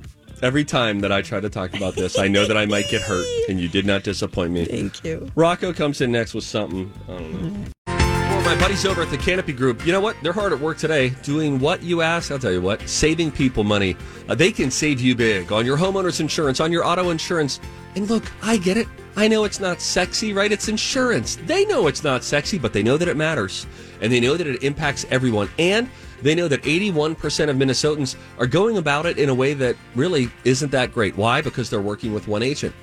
Every 0.44 0.66
time 0.66 1.00
that 1.00 1.12
I 1.14 1.22
try 1.22 1.40
to 1.40 1.50
talk 1.50 1.74
about 1.74 1.96
this, 1.96 2.20
I 2.20 2.28
know 2.28 2.46
that 2.46 2.58
I 2.58 2.66
might 2.66 2.90
get 2.90 3.02
hurt, 3.02 3.26
and 3.48 3.62
you 3.62 3.70
did 3.70 3.86
not 3.86 4.04
disappoint 4.04 4.52
me. 4.52 4.66
Thank 4.66 5.02
you. 5.06 5.32
Rocco 5.36 5.72
comes 5.72 6.02
in 6.02 6.12
next 6.12 6.34
with 6.34 6.44
something. 6.44 6.92
I 7.08 7.12
don't 7.14 7.64
know. 7.88 8.44
My 8.44 8.60
buddies 8.60 8.86
over 8.86 9.04
at 9.04 9.10
the 9.10 9.18
Canopy 9.18 9.54
Group, 9.54 9.86
you 9.86 9.94
know 9.94 10.02
what? 10.02 10.18
They're 10.22 10.34
hard 10.34 10.52
at 10.52 10.60
work 10.60 10.78
today 10.78 11.12
doing 11.24 11.60
what 11.60 11.82
you 11.82 12.02
ask. 12.02 12.30
I'll 12.30 12.40
tell 12.40 12.52
you 12.52 12.62
what, 12.62 12.82
saving 12.90 13.32
people 13.32 13.64
money. 13.64 13.96
Uh, 14.28 14.36
they 14.36 14.52
can 14.52 14.70
save 14.70 15.00
you 15.00 15.16
big 15.16 15.54
on 15.54 15.66
your 15.66 15.78
homeowner's 15.78 16.20
insurance, 16.20 16.60
on 16.60 16.74
your 16.74 16.86
auto 16.86 17.10
insurance. 17.10 17.62
And 17.96 18.10
look, 18.10 18.30
I 18.42 18.58
get 18.58 18.76
it. 18.76 18.90
I 19.16 19.30
know 19.30 19.46
it's 19.46 19.62
not 19.62 19.80
sexy, 19.80 20.34
right? 20.34 20.52
It's 20.52 20.68
insurance. 20.68 21.38
They 21.46 21.64
know 21.68 21.88
it's 21.88 22.04
not 22.04 22.22
sexy, 22.22 22.58
but 22.58 22.74
they 22.74 22.84
know 22.84 22.98
that 22.98 23.08
it 23.08 23.16
matters. 23.16 23.66
And 24.02 24.12
they 24.12 24.20
know 24.20 24.36
that 24.36 24.46
it 24.46 24.62
impacts 24.62 25.06
everyone. 25.10 25.48
And 25.58 25.90
they 26.24 26.34
know 26.34 26.48
that 26.48 26.64
81% 26.64 27.50
of 27.50 27.56
Minnesotans 27.58 28.16
are 28.40 28.48
going 28.48 28.78
about 28.78 29.06
it 29.06 29.18
in 29.18 29.30
a 29.30 29.36
way 29.36 29.54
that 29.54 29.76
really 29.94 30.32
isn't 30.46 30.72
that 30.72 30.94
great. 30.94 31.16
Why? 31.16 31.42
Because 31.42 31.70
they're 31.70 31.82
working 31.82 32.14
with 32.14 32.28
one 32.28 32.42
agent 32.42 32.74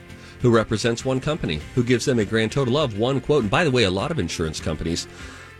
who 0.41 0.51
represents 0.51 1.05
one 1.05 1.21
company, 1.21 1.61
who 1.75 1.83
gives 1.83 2.05
them 2.05 2.19
a 2.19 2.25
grand 2.25 2.53
total 2.53 2.79
of 2.79 2.99
one 2.99 3.21
quote. 3.21 3.43
And 3.43 3.51
by 3.51 3.65
the 3.65 3.71
way, 3.71 3.85
a 3.85 3.91
lot 3.91 4.11
of 4.11 4.19
insurance 4.19 4.61
companies, 4.61 5.07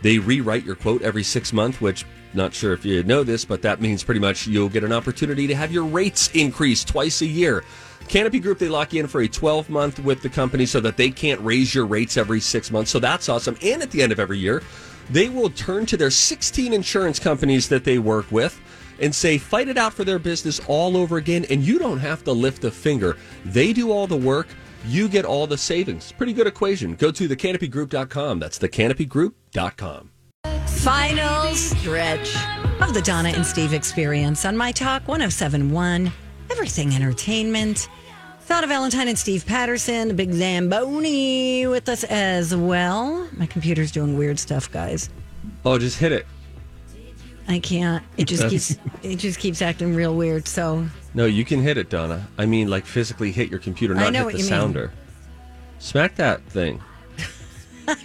they 0.01 0.17
rewrite 0.17 0.65
your 0.65 0.75
quote 0.75 1.01
every 1.01 1.23
six 1.23 1.53
months, 1.53 1.79
which 1.79 2.05
not 2.33 2.53
sure 2.53 2.73
if 2.73 2.85
you 2.85 3.03
know 3.03 3.23
this, 3.23 3.45
but 3.45 3.61
that 3.61 3.81
means 3.81 4.03
pretty 4.03 4.21
much 4.21 4.47
you'll 4.47 4.69
get 4.69 4.83
an 4.83 4.93
opportunity 4.93 5.47
to 5.47 5.55
have 5.55 5.71
your 5.71 5.85
rates 5.85 6.31
increased 6.33 6.87
twice 6.87 7.21
a 7.21 7.25
year. 7.25 7.63
Canopy 8.07 8.39
Group, 8.39 8.57
they 8.57 8.69
lock 8.69 8.93
you 8.93 9.01
in 9.01 9.07
for 9.07 9.21
a 9.21 9.27
12 9.27 9.69
month 9.69 9.99
with 9.99 10.21
the 10.21 10.29
company 10.29 10.65
so 10.65 10.79
that 10.79 10.97
they 10.97 11.09
can't 11.09 11.39
raise 11.41 11.73
your 11.75 11.85
rates 11.85 12.17
every 12.17 12.39
six 12.39 12.71
months. 12.71 12.91
So 12.91 12.99
that's 12.99 13.29
awesome. 13.29 13.57
And 13.61 13.81
at 13.81 13.91
the 13.91 14.01
end 14.01 14.11
of 14.11 14.19
every 14.19 14.37
year, 14.37 14.63
they 15.09 15.29
will 15.29 15.49
turn 15.49 15.85
to 15.87 15.97
their 15.97 16.11
16 16.11 16.73
insurance 16.73 17.19
companies 17.19 17.69
that 17.69 17.83
they 17.83 17.99
work 17.99 18.31
with 18.31 18.59
and 18.99 19.13
say, 19.13 19.37
fight 19.37 19.67
it 19.67 19.77
out 19.77 19.93
for 19.93 20.03
their 20.03 20.19
business 20.19 20.61
all 20.67 20.95
over 20.95 21.17
again. 21.17 21.45
And 21.49 21.63
you 21.63 21.79
don't 21.79 21.99
have 21.99 22.23
to 22.25 22.31
lift 22.31 22.63
a 22.63 22.71
finger. 22.71 23.17
They 23.45 23.73
do 23.73 23.91
all 23.91 24.07
the 24.07 24.17
work. 24.17 24.47
You 24.85 25.09
get 25.09 25.25
all 25.25 25.47
the 25.47 25.57
savings. 25.57 26.11
Pretty 26.11 26.33
good 26.33 26.47
equation. 26.47 26.95
Go 26.95 27.11
to 27.11 27.27
thecanopygroup.com. 27.27 28.39
That's 28.39 28.59
thecanopygroup.com. 28.59 30.11
Final 30.65 31.53
stretch 31.53 32.35
of 32.81 32.93
the 32.93 33.01
Donna 33.03 33.29
and 33.29 33.45
Steve 33.45 33.73
experience 33.73 34.45
on 34.45 34.57
My 34.57 34.71
Talk 34.71 35.07
1071, 35.07 36.11
Everything 36.49 36.93
Entertainment. 36.93 37.87
Of 38.51 38.69
Valentine 38.69 39.07
and 39.07 39.17
Steve 39.17 39.45
Patterson, 39.47 40.09
the 40.09 40.13
big 40.13 40.33
Zamboni 40.33 41.65
with 41.65 41.89
us 41.89 42.03
as 42.03 42.55
well. 42.55 43.27
My 43.31 43.47
computer's 43.47 43.91
doing 43.91 44.17
weird 44.17 44.37
stuff, 44.37 44.71
guys. 44.71 45.09
Oh, 45.65 45.79
just 45.79 45.97
hit 45.97 46.11
it. 46.11 46.27
I 47.47 47.57
can't. 47.57 48.03
It 48.17 48.25
just 48.25 48.47
keeps 48.49 48.77
it 49.03 49.15
just 49.15 49.39
keeps 49.39 49.63
acting 49.63 49.95
real 49.95 50.15
weird. 50.15 50.47
So 50.47 50.85
No, 51.15 51.25
you 51.25 51.43
can 51.43 51.59
hit 51.61 51.77
it, 51.79 51.89
Donna. 51.89 52.27
I 52.37 52.45
mean, 52.45 52.69
like 52.69 52.85
physically 52.85 53.31
hit 53.31 53.49
your 53.49 53.59
computer, 53.59 53.95
I 53.95 54.03
not 54.03 54.13
know 54.13 54.19
hit 54.19 54.25
what 54.25 54.33
the 54.33 54.39
you 54.39 54.43
mean. 54.43 54.49
sounder. 54.51 54.91
Smack 55.79 56.15
that 56.15 56.43
thing. 56.43 56.79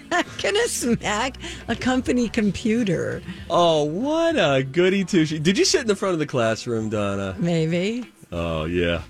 gonna 0.42 0.68
smack 0.68 1.36
a 1.68 1.76
company 1.76 2.30
computer. 2.30 3.20
Oh, 3.50 3.84
what 3.84 4.36
a 4.36 4.62
goody 4.62 5.04
two 5.04 5.26
shoes. 5.26 5.40
Did 5.40 5.58
you 5.58 5.66
sit 5.66 5.82
in 5.82 5.86
the 5.86 5.96
front 5.96 6.14
of 6.14 6.18
the 6.18 6.26
classroom, 6.26 6.88
Donna? 6.88 7.34
Maybe. 7.38 8.10
Oh, 8.32 8.64
yeah. 8.64 9.02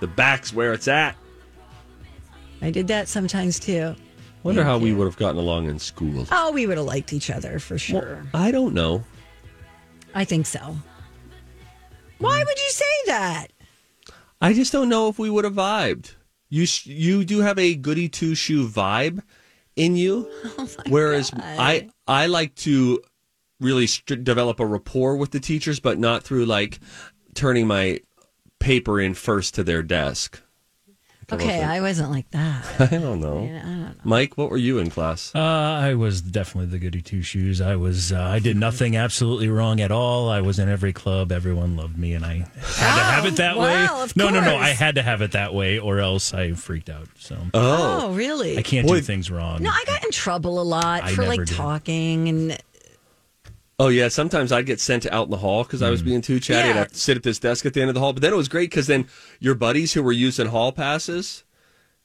The 0.00 0.06
back's 0.06 0.52
where 0.52 0.72
it's 0.72 0.88
at. 0.88 1.16
I 2.62 2.70
did 2.70 2.88
that 2.88 3.08
sometimes 3.08 3.58
too. 3.58 3.94
Wonder 4.42 4.62
Thank 4.62 4.70
how 4.70 4.78
we 4.78 4.92
would 4.92 5.04
have 5.04 5.16
gotten 5.16 5.38
along 5.38 5.68
in 5.68 5.78
school. 5.78 6.26
Oh, 6.30 6.52
we 6.52 6.66
would 6.66 6.76
have 6.76 6.86
liked 6.86 7.12
each 7.12 7.30
other 7.30 7.58
for 7.58 7.78
sure. 7.78 8.22
I 8.34 8.50
don't 8.50 8.74
know. 8.74 9.04
I 10.14 10.24
think 10.24 10.46
so. 10.46 10.76
Why 12.18 12.38
would 12.38 12.58
you 12.58 12.70
say 12.70 12.84
that? 13.06 13.46
I 14.40 14.52
just 14.52 14.72
don't 14.72 14.88
know 14.88 15.08
if 15.08 15.18
we 15.18 15.30
would 15.30 15.44
have 15.44 15.54
vibed. 15.54 16.14
You 16.48 16.66
sh- 16.66 16.86
you 16.86 17.24
do 17.24 17.40
have 17.40 17.58
a 17.58 17.74
goody 17.74 18.08
two 18.08 18.34
shoe 18.34 18.68
vibe 18.68 19.22
in 19.76 19.96
you, 19.96 20.28
oh 20.58 20.68
whereas 20.88 21.32
I 21.34 21.88
I 22.06 22.26
like 22.26 22.54
to 22.56 23.02
really 23.60 23.86
st- 23.86 24.24
develop 24.24 24.60
a 24.60 24.66
rapport 24.66 25.16
with 25.16 25.30
the 25.30 25.40
teachers, 25.40 25.80
but 25.80 25.98
not 25.98 26.22
through 26.22 26.44
like 26.46 26.78
turning 27.34 27.66
my 27.66 28.00
paper 28.64 29.00
in 29.00 29.14
first 29.14 29.54
to 29.54 29.62
their 29.64 29.82
desk. 29.82 30.40
Okay, 31.32 31.62
I 31.62 31.80
wasn't 31.80 32.10
like 32.10 32.30
that. 32.32 32.64
I 32.92 32.98
don't 32.98 33.18
know. 33.18 33.92
Mike, 34.04 34.36
what 34.36 34.50
were 34.50 34.58
you 34.58 34.78
in 34.78 34.90
class? 34.90 35.32
Uh, 35.34 35.38
I 35.40 35.94
was 35.94 36.20
definitely 36.20 36.70
the 36.70 36.78
goody 36.78 37.00
two 37.00 37.22
shoes. 37.22 37.62
I 37.62 37.76
was. 37.76 38.12
Uh, 38.12 38.20
I 38.20 38.40
did 38.40 38.58
nothing 38.58 38.94
absolutely 38.96 39.48
wrong 39.48 39.80
at 39.80 39.90
all. 39.90 40.28
I 40.28 40.42
was 40.42 40.58
in 40.58 40.68
every 40.68 40.92
club. 40.92 41.32
Everyone 41.32 41.76
loved 41.76 41.96
me, 41.96 42.12
and 42.12 42.26
I 42.26 42.46
had 42.76 42.94
to 42.96 43.04
have 43.04 43.24
it 43.24 43.36
that 43.36 43.56
wow, 43.56 43.62
way. 43.64 44.02
of 44.04 44.14
no, 44.16 44.28
no, 44.28 44.40
no. 44.42 44.56
I 44.56 44.70
had 44.70 44.96
to 44.96 45.02
have 45.02 45.22
it 45.22 45.32
that 45.32 45.54
way, 45.54 45.78
or 45.78 45.98
else 45.98 46.34
I 46.34 46.52
freaked 46.52 46.90
out. 46.90 47.08
So 47.18 47.38
Oh, 47.54 48.12
really? 48.12 48.58
I 48.58 48.62
can't 48.62 48.86
Boy. 48.86 48.96
do 48.96 49.00
things 49.00 49.30
wrong. 49.30 49.62
No, 49.62 49.70
I 49.70 49.82
got 49.86 50.04
in 50.04 50.10
trouble 50.10 50.60
a 50.60 50.62
lot 50.62 51.04
I 51.04 51.14
for 51.14 51.24
like 51.24 51.38
did. 51.46 51.48
talking 51.56 52.28
and 52.28 52.58
Oh 53.78 53.88
yeah, 53.88 54.08
sometimes 54.08 54.52
I'd 54.52 54.66
get 54.66 54.80
sent 54.80 55.04
out 55.06 55.24
in 55.24 55.30
the 55.30 55.36
hall 55.36 55.64
because 55.64 55.82
I 55.82 55.90
was 55.90 56.02
mm. 56.02 56.06
being 56.06 56.20
too 56.20 56.38
chatty. 56.38 56.68
I'd 56.68 56.76
have 56.76 56.92
to 56.92 56.98
sit 56.98 57.16
at 57.16 57.24
this 57.24 57.38
desk 57.38 57.66
at 57.66 57.74
the 57.74 57.80
end 57.80 57.90
of 57.90 57.94
the 57.94 58.00
hall. 58.00 58.12
But 58.12 58.22
then 58.22 58.32
it 58.32 58.36
was 58.36 58.48
great 58.48 58.70
because 58.70 58.86
then 58.86 59.08
your 59.40 59.54
buddies 59.54 59.92
who 59.92 60.02
were 60.02 60.12
using 60.12 60.46
hall 60.46 60.70
passes, 60.70 61.42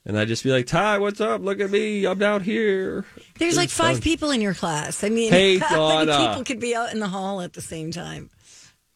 and 0.03 0.17
I'd 0.17 0.27
just 0.27 0.43
be 0.43 0.51
like, 0.51 0.65
"Ty, 0.65 0.97
what's 0.97 1.21
up? 1.21 1.41
Look 1.41 1.59
at 1.59 1.69
me, 1.69 2.05
I'm 2.05 2.17
down 2.17 2.41
here." 2.41 3.05
there's 3.37 3.57
like 3.57 3.69
five 3.69 3.97
fun. 3.97 4.01
people 4.01 4.31
in 4.31 4.41
your 4.41 4.55
class. 4.55 5.03
I 5.03 5.09
mean, 5.09 5.31
Hey, 5.31 5.57
how 5.59 6.03
many 6.03 6.27
people 6.27 6.43
could 6.43 6.59
be 6.59 6.75
out 6.75 6.91
in 6.91 6.99
the 6.99 7.07
hall 7.07 7.41
at 7.41 7.53
the 7.53 7.61
same 7.61 7.91
time? 7.91 8.31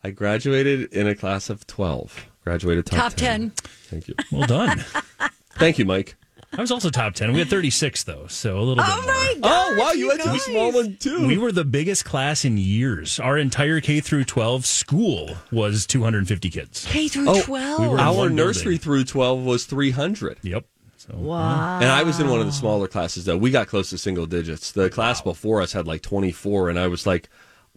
I 0.03 0.09
graduated 0.09 0.91
in 0.93 1.07
a 1.07 1.15
class 1.15 1.51
of 1.51 1.67
twelve. 1.67 2.27
Graduated 2.43 2.85
top, 2.85 2.99
Top 2.99 3.13
10. 3.13 3.51
Thank 3.51 4.09
you, 4.09 4.15
Well 4.29 4.45
done. 4.45 4.79
thank 5.53 5.79
you, 5.79 5.85
Mike. 5.85 6.15
I 6.55 6.61
was 6.61 6.71
also 6.71 6.89
top 6.89 7.13
ten. 7.15 7.33
We 7.33 7.39
had 7.39 7.49
thirty 7.49 7.69
six 7.69 8.03
though, 8.03 8.27
so 8.27 8.59
a 8.59 8.61
little 8.61 8.83
Oh 8.85 8.95
bit 8.95 9.05
more. 9.05 9.13
my 9.13 9.33
god! 9.39 9.41
Oh 9.43 9.77
wow, 9.79 9.91
you 9.91 10.07
went 10.07 10.21
to 10.21 10.29
a 10.29 10.31
guys. 10.33 10.43
small 10.43 10.71
one 10.71 10.97
too. 10.97 11.25
We 11.27 11.37
were 11.37 11.51
the 11.51 11.65
biggest 11.65 12.05
class 12.05 12.45
in 12.45 12.57
years. 12.57 13.19
Our 13.19 13.37
entire 13.37 13.81
K 13.81 13.99
through 14.01 14.25
12 14.25 14.65
school 14.65 15.35
was 15.51 15.85
250 15.87 16.49
kids. 16.49 16.85
K 16.87 17.07
through 17.07 17.27
Oh, 17.29 17.41
twelve. 17.41 17.79
we 17.91 17.99
Our 17.99 18.29
nursery 18.29 18.63
building. 18.73 18.79
through 18.79 19.03
twelve 19.05 19.43
was 19.43 19.65
three 19.65 19.91
hundred. 19.91 20.37
Yep. 20.43 20.65
So 20.97 21.15
wow. 21.17 21.79
And 21.81 21.89
I 21.89 22.03
was 22.03 22.19
in 22.19 22.29
one 22.29 22.39
of 22.39 22.45
the 22.45 22.51
smaller 22.53 22.87
classes, 22.87 23.25
though. 23.25 23.35
We 23.35 23.51
got 23.51 23.67
close 23.67 23.89
to 23.89 23.97
single 23.97 24.25
digits. 24.25 24.71
The 24.71 24.89
class 24.89 25.21
before 25.21 25.61
us 25.61 25.73
had 25.73 25.85
like 25.85 26.01
24, 26.01 26.69
and 26.69 26.79
I 26.79 26.87
was 26.87 27.05
like, 27.05 27.27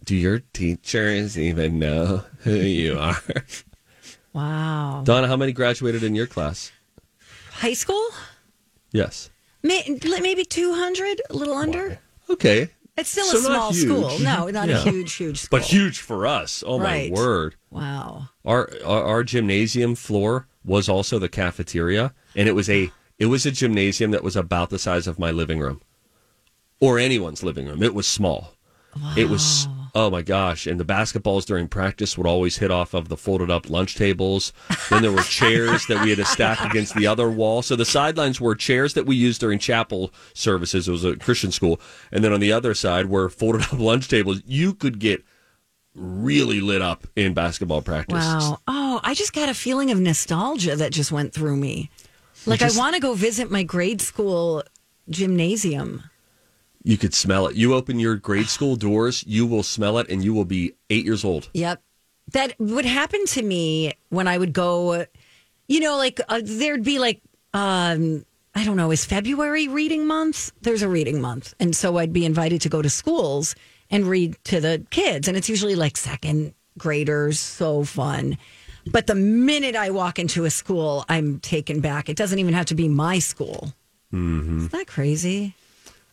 Do 0.03 0.15
your 0.15 0.39
teachers 0.53 1.37
even 1.37 1.77
know 1.77 2.23
who 2.39 2.53
you 2.55 2.97
are? 2.97 3.21
Wow. 4.33 5.01
Donna, 5.03 5.27
how 5.27 5.35
many 5.35 5.51
graduated 5.51 6.03
in 6.03 6.15
your 6.15 6.27
class? 6.27 6.71
High 7.51 7.73
school? 7.73 8.07
Yes. 8.97 9.29
May- 9.63 9.99
Maybe 10.21 10.43
two 10.45 10.73
hundred, 10.73 11.21
a 11.29 11.33
little 11.35 11.55
under. 11.55 11.99
Okay. 12.29 12.69
It's 12.97 13.09
still 13.11 13.25
So 13.25 13.37
a 13.37 13.41
small 13.41 13.73
school. 13.73 14.19
No, 14.19 14.47
not 14.59 14.69
Yeah. 14.69 14.77
a 14.77 14.81
huge, 14.81 15.13
huge 15.13 15.39
school. 15.41 15.59
But 15.59 15.67
huge 15.67 15.99
for 15.99 16.25
us. 16.25 16.63
Oh, 16.65 16.79
Right. 16.79 17.11
my 17.11 17.15
word. 17.15 17.55
Wow. 17.69 18.29
Our, 18.43 18.69
our 18.85 19.03
our 19.03 19.23
gymnasium 19.23 19.93
floor 19.95 20.47
was 20.65 20.89
also 20.89 21.19
the 21.19 21.29
cafeteria, 21.29 22.13
and 22.35 22.47
it 22.49 22.53
was 22.53 22.69
a 22.69 22.91
it 23.19 23.27
was 23.27 23.45
a 23.45 23.51
gymnasium 23.51 24.11
that 24.11 24.23
was 24.23 24.35
about 24.35 24.69
the 24.71 24.79
size 24.79 25.05
of 25.07 25.19
my 25.19 25.31
living 25.31 25.59
room, 25.59 25.79
or 26.79 26.97
anyone's 26.99 27.43
living 27.43 27.67
room. 27.67 27.83
It 27.83 27.93
was 27.93 28.07
small. 28.07 28.53
It 29.15 29.29
was 29.29 29.67
oh 29.95 30.09
my 30.09 30.21
gosh! 30.21 30.67
And 30.67 30.79
the 30.79 30.85
basketballs 30.85 31.45
during 31.45 31.67
practice 31.67 32.17
would 32.17 32.27
always 32.27 32.57
hit 32.57 32.71
off 32.71 32.93
of 32.93 33.09
the 33.09 33.17
folded 33.17 33.49
up 33.51 33.69
lunch 33.69 33.95
tables. 33.95 34.53
Then 34.89 35.01
there 35.01 35.11
were 35.11 35.21
chairs 35.23 35.85
that 35.87 36.03
we 36.03 36.09
had 36.09 36.17
to 36.19 36.25
stack 36.25 36.59
against 36.61 36.95
the 36.95 37.07
other 37.07 37.29
wall. 37.29 37.61
So 37.61 37.75
the 37.75 37.85
sidelines 37.85 38.39
were 38.41 38.55
chairs 38.55 38.93
that 38.95 39.05
we 39.05 39.15
used 39.15 39.39
during 39.41 39.59
chapel 39.59 40.13
services. 40.33 40.87
It 40.87 40.91
was 40.91 41.05
a 41.05 41.15
Christian 41.15 41.51
school, 41.51 41.79
and 42.11 42.23
then 42.23 42.33
on 42.33 42.39
the 42.39 42.51
other 42.51 42.73
side 42.73 43.07
were 43.07 43.29
folded 43.29 43.61
up 43.63 43.73
lunch 43.73 44.07
tables. 44.07 44.41
You 44.45 44.73
could 44.73 44.99
get 44.99 45.23
really 45.95 46.61
lit 46.61 46.81
up 46.81 47.07
in 47.15 47.33
basketball 47.33 47.81
practice. 47.81 48.15
Wow. 48.23 48.59
Oh, 48.67 48.99
I 49.03 49.13
just 49.13 49.33
got 49.33 49.49
a 49.49 49.53
feeling 49.53 49.89
of 49.91 49.99
nostalgia 49.99 50.75
that 50.75 50.91
just 50.91 51.11
went 51.11 51.33
through 51.33 51.57
me. 51.57 51.89
Like 52.45 52.59
just- 52.59 52.77
I 52.77 52.79
want 52.79 52.95
to 52.95 53.01
go 53.01 53.13
visit 53.13 53.49
my 53.49 53.63
grade 53.63 53.99
school 54.01 54.63
gymnasium. 55.09 56.03
You 56.87 56.97
could 56.97 57.13
smell 57.13 57.47
it. 57.47 57.57
You 57.57 57.73
open 57.73 57.99
your 57.99 58.15
grade 58.15 58.47
school 58.47 58.77
doors, 58.77 59.21
you 59.27 59.45
will 59.45 59.63
smell 59.63 59.97
it, 59.97 60.09
and 60.09 60.23
you 60.23 60.33
will 60.33 60.45
be 60.45 60.73
eight 60.89 61.03
years 61.03 61.25
old. 61.25 61.49
Yep. 61.53 61.81
That 62.31 62.55
would 62.59 62.85
happen 62.85 63.25
to 63.27 63.41
me 63.41 63.93
when 64.07 64.25
I 64.25 64.37
would 64.37 64.53
go, 64.53 65.05
you 65.67 65.79
know, 65.81 65.97
like 65.97 66.21
uh, 66.29 66.39
there'd 66.41 66.85
be 66.85 66.97
like, 66.97 67.21
um, 67.53 68.25
I 68.55 68.63
don't 68.63 68.77
know, 68.77 68.91
is 68.91 69.03
February 69.03 69.67
reading 69.67 70.07
month? 70.07 70.53
There's 70.61 70.81
a 70.81 70.87
reading 70.87 71.19
month. 71.19 71.53
And 71.59 71.75
so 71.75 71.97
I'd 71.97 72.13
be 72.13 72.25
invited 72.25 72.61
to 72.61 72.69
go 72.69 72.81
to 72.81 72.89
schools 72.89 73.53
and 73.91 74.05
read 74.05 74.37
to 74.45 74.61
the 74.61 74.85
kids. 74.89 75.27
And 75.27 75.35
it's 75.35 75.49
usually 75.49 75.75
like 75.75 75.97
second 75.97 76.53
graders. 76.77 77.37
So 77.37 77.83
fun. 77.83 78.37
But 78.89 79.07
the 79.07 79.15
minute 79.15 79.75
I 79.75 79.89
walk 79.89 80.19
into 80.19 80.45
a 80.45 80.49
school, 80.49 81.03
I'm 81.09 81.41
taken 81.41 81.81
back. 81.81 82.07
It 82.07 82.15
doesn't 82.15 82.39
even 82.39 82.53
have 82.53 82.67
to 82.67 82.75
be 82.75 82.87
my 82.87 83.19
school. 83.19 83.73
Mm-hmm. 84.13 84.57
Isn't 84.59 84.71
that 84.71 84.87
crazy? 84.87 85.53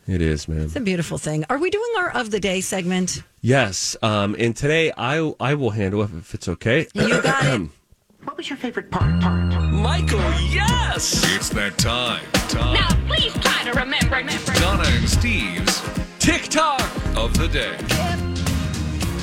It 0.06 0.20
is, 0.20 0.48
man. 0.48 0.62
It's 0.62 0.76
a 0.76 0.80
beautiful 0.80 1.16
thing. 1.16 1.44
Are 1.48 1.58
we 1.58 1.70
doing 1.70 1.90
our 1.98 2.10
of 2.10 2.30
the 2.30 2.38
day 2.38 2.60
segment? 2.60 3.22
Yes. 3.40 3.96
Um, 4.02 4.36
and 4.38 4.54
today 4.54 4.92
I 4.96 5.32
I 5.40 5.54
will 5.54 5.70
handle 5.70 6.02
it 6.02 6.10
if 6.16 6.34
it's 6.34 6.48
okay. 6.48 6.86
You 6.92 7.22
got 7.22 7.44
it. 7.44 7.68
what 8.24 8.36
was 8.36 8.50
your 8.50 8.58
favorite 8.58 8.90
part? 8.90 9.20
part? 9.22 9.54
Michael, 9.72 10.18
yes! 10.42 11.24
It's 11.34 11.48
that 11.50 11.78
time. 11.78 12.24
Time. 12.48 12.74
Now, 12.74 12.88
please 13.06 13.32
try 13.40 13.64
to 13.64 13.78
remember. 13.78 14.16
remember. 14.16 14.52
Donna 14.54 14.84
and 14.86 15.08
Steve's 15.08 15.82
TikTok 16.18 16.80
of 17.16 17.36
the 17.38 17.48
day. 17.48 17.76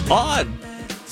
Odd 0.10 0.48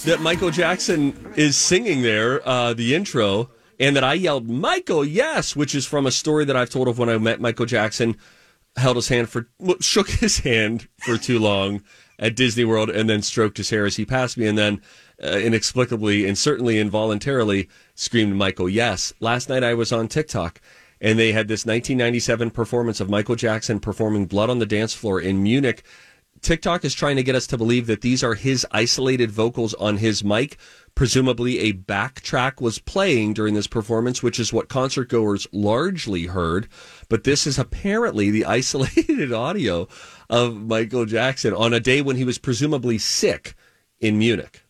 that 0.05 0.19
Michael 0.21 0.49
Jackson 0.49 1.33
is 1.35 1.57
singing 1.57 2.01
there, 2.01 2.47
uh, 2.47 2.73
the 2.73 2.95
intro, 2.95 3.49
and 3.79 3.95
that 3.95 4.03
I 4.03 4.13
yelled, 4.13 4.47
Michael, 4.49 5.05
yes, 5.05 5.55
which 5.55 5.75
is 5.75 5.85
from 5.85 6.05
a 6.05 6.11
story 6.11 6.45
that 6.45 6.55
I've 6.55 6.69
told 6.69 6.87
of 6.87 6.97
when 6.97 7.09
I 7.09 7.17
met 7.17 7.39
Michael 7.39 7.65
Jackson, 7.65 8.17
held 8.79 8.95
his 8.95 9.09
hand 9.09 9.29
for, 9.29 9.47
shook 9.79 10.09
his 10.09 10.39
hand 10.39 10.87
for 10.97 11.17
too 11.17 11.39
long 11.39 11.83
at 12.17 12.35
Disney 12.35 12.65
World, 12.65 12.89
and 12.89 13.09
then 13.09 13.21
stroked 13.21 13.57
his 13.57 13.69
hair 13.69 13.85
as 13.85 13.95
he 13.95 14.05
passed 14.05 14.37
me, 14.37 14.45
and 14.45 14.57
then 14.57 14.81
uh, 15.23 15.37
inexplicably 15.37 16.25
and 16.25 16.37
certainly 16.37 16.79
involuntarily 16.79 17.69
screamed, 17.95 18.35
Michael, 18.35 18.69
yes. 18.69 19.13
Last 19.19 19.49
night 19.49 19.63
I 19.63 19.73
was 19.73 19.91
on 19.91 20.07
TikTok. 20.07 20.59
And 21.01 21.17
they 21.17 21.31
had 21.31 21.47
this 21.47 21.65
1997 21.65 22.51
performance 22.51 22.99
of 22.99 23.09
Michael 23.09 23.35
Jackson 23.35 23.79
performing 23.79 24.25
Blood 24.25 24.49
on 24.49 24.59
the 24.59 24.65
Dance 24.65 24.93
Floor 24.93 25.21
in 25.21 25.41
Munich. 25.41 25.83
TikTok 26.41 26.85
is 26.85 26.93
trying 26.93 27.15
to 27.17 27.23
get 27.23 27.35
us 27.35 27.47
to 27.47 27.57
believe 27.57 27.87
that 27.87 28.01
these 28.01 28.23
are 28.23 28.35
his 28.35 28.65
isolated 28.71 29.31
vocals 29.31 29.73
on 29.75 29.97
his 29.97 30.23
mic. 30.23 30.57
Presumably, 30.95 31.59
a 31.59 31.73
backtrack 31.73 32.61
was 32.61 32.79
playing 32.79 33.33
during 33.33 33.53
this 33.53 33.67
performance, 33.67 34.23
which 34.23 34.39
is 34.39 34.51
what 34.51 34.69
concertgoers 34.69 35.47
largely 35.51 36.25
heard. 36.25 36.67
But 37.09 37.23
this 37.23 37.45
is 37.47 37.59
apparently 37.59 38.31
the 38.31 38.45
isolated 38.59 39.31
audio 39.31 39.87
of 40.29 40.55
Michael 40.55 41.05
Jackson 41.05 41.53
on 41.53 41.73
a 41.73 41.79
day 41.79 42.01
when 42.01 42.15
he 42.15 42.23
was 42.23 42.37
presumably 42.37 42.97
sick 42.97 43.55
in 43.99 44.17
Munich. 44.17 44.61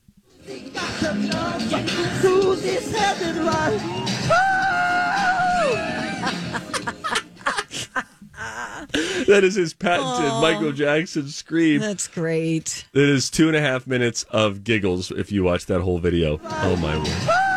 That 9.28 9.44
is 9.44 9.56
his 9.56 9.74
patented 9.74 10.32
Aw. 10.32 10.42
Michael 10.42 10.72
Jackson 10.72 11.28
scream. 11.28 11.82
That's 11.82 12.08
great. 12.08 12.86
It 12.94 13.10
is 13.10 13.30
two 13.30 13.48
and 13.48 13.56
a 13.56 13.62
half 13.62 13.86
minutes 13.86 14.24
of 14.32 14.64
giggles 14.64 15.12
if 15.12 15.32
you 15.32 15.44
watch 15.44 15.68
that 15.68 15.82
whole 15.82 16.00
video. 16.00 16.40
Oh 16.44 16.76
my 16.78 16.98
word. 16.98 17.08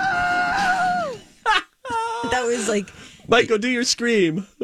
That 2.30 2.44
was 2.46 2.68
like, 2.68 2.88
Michael, 3.28 3.58
do 3.58 3.68
your 3.68 3.84
scream. 3.84 4.46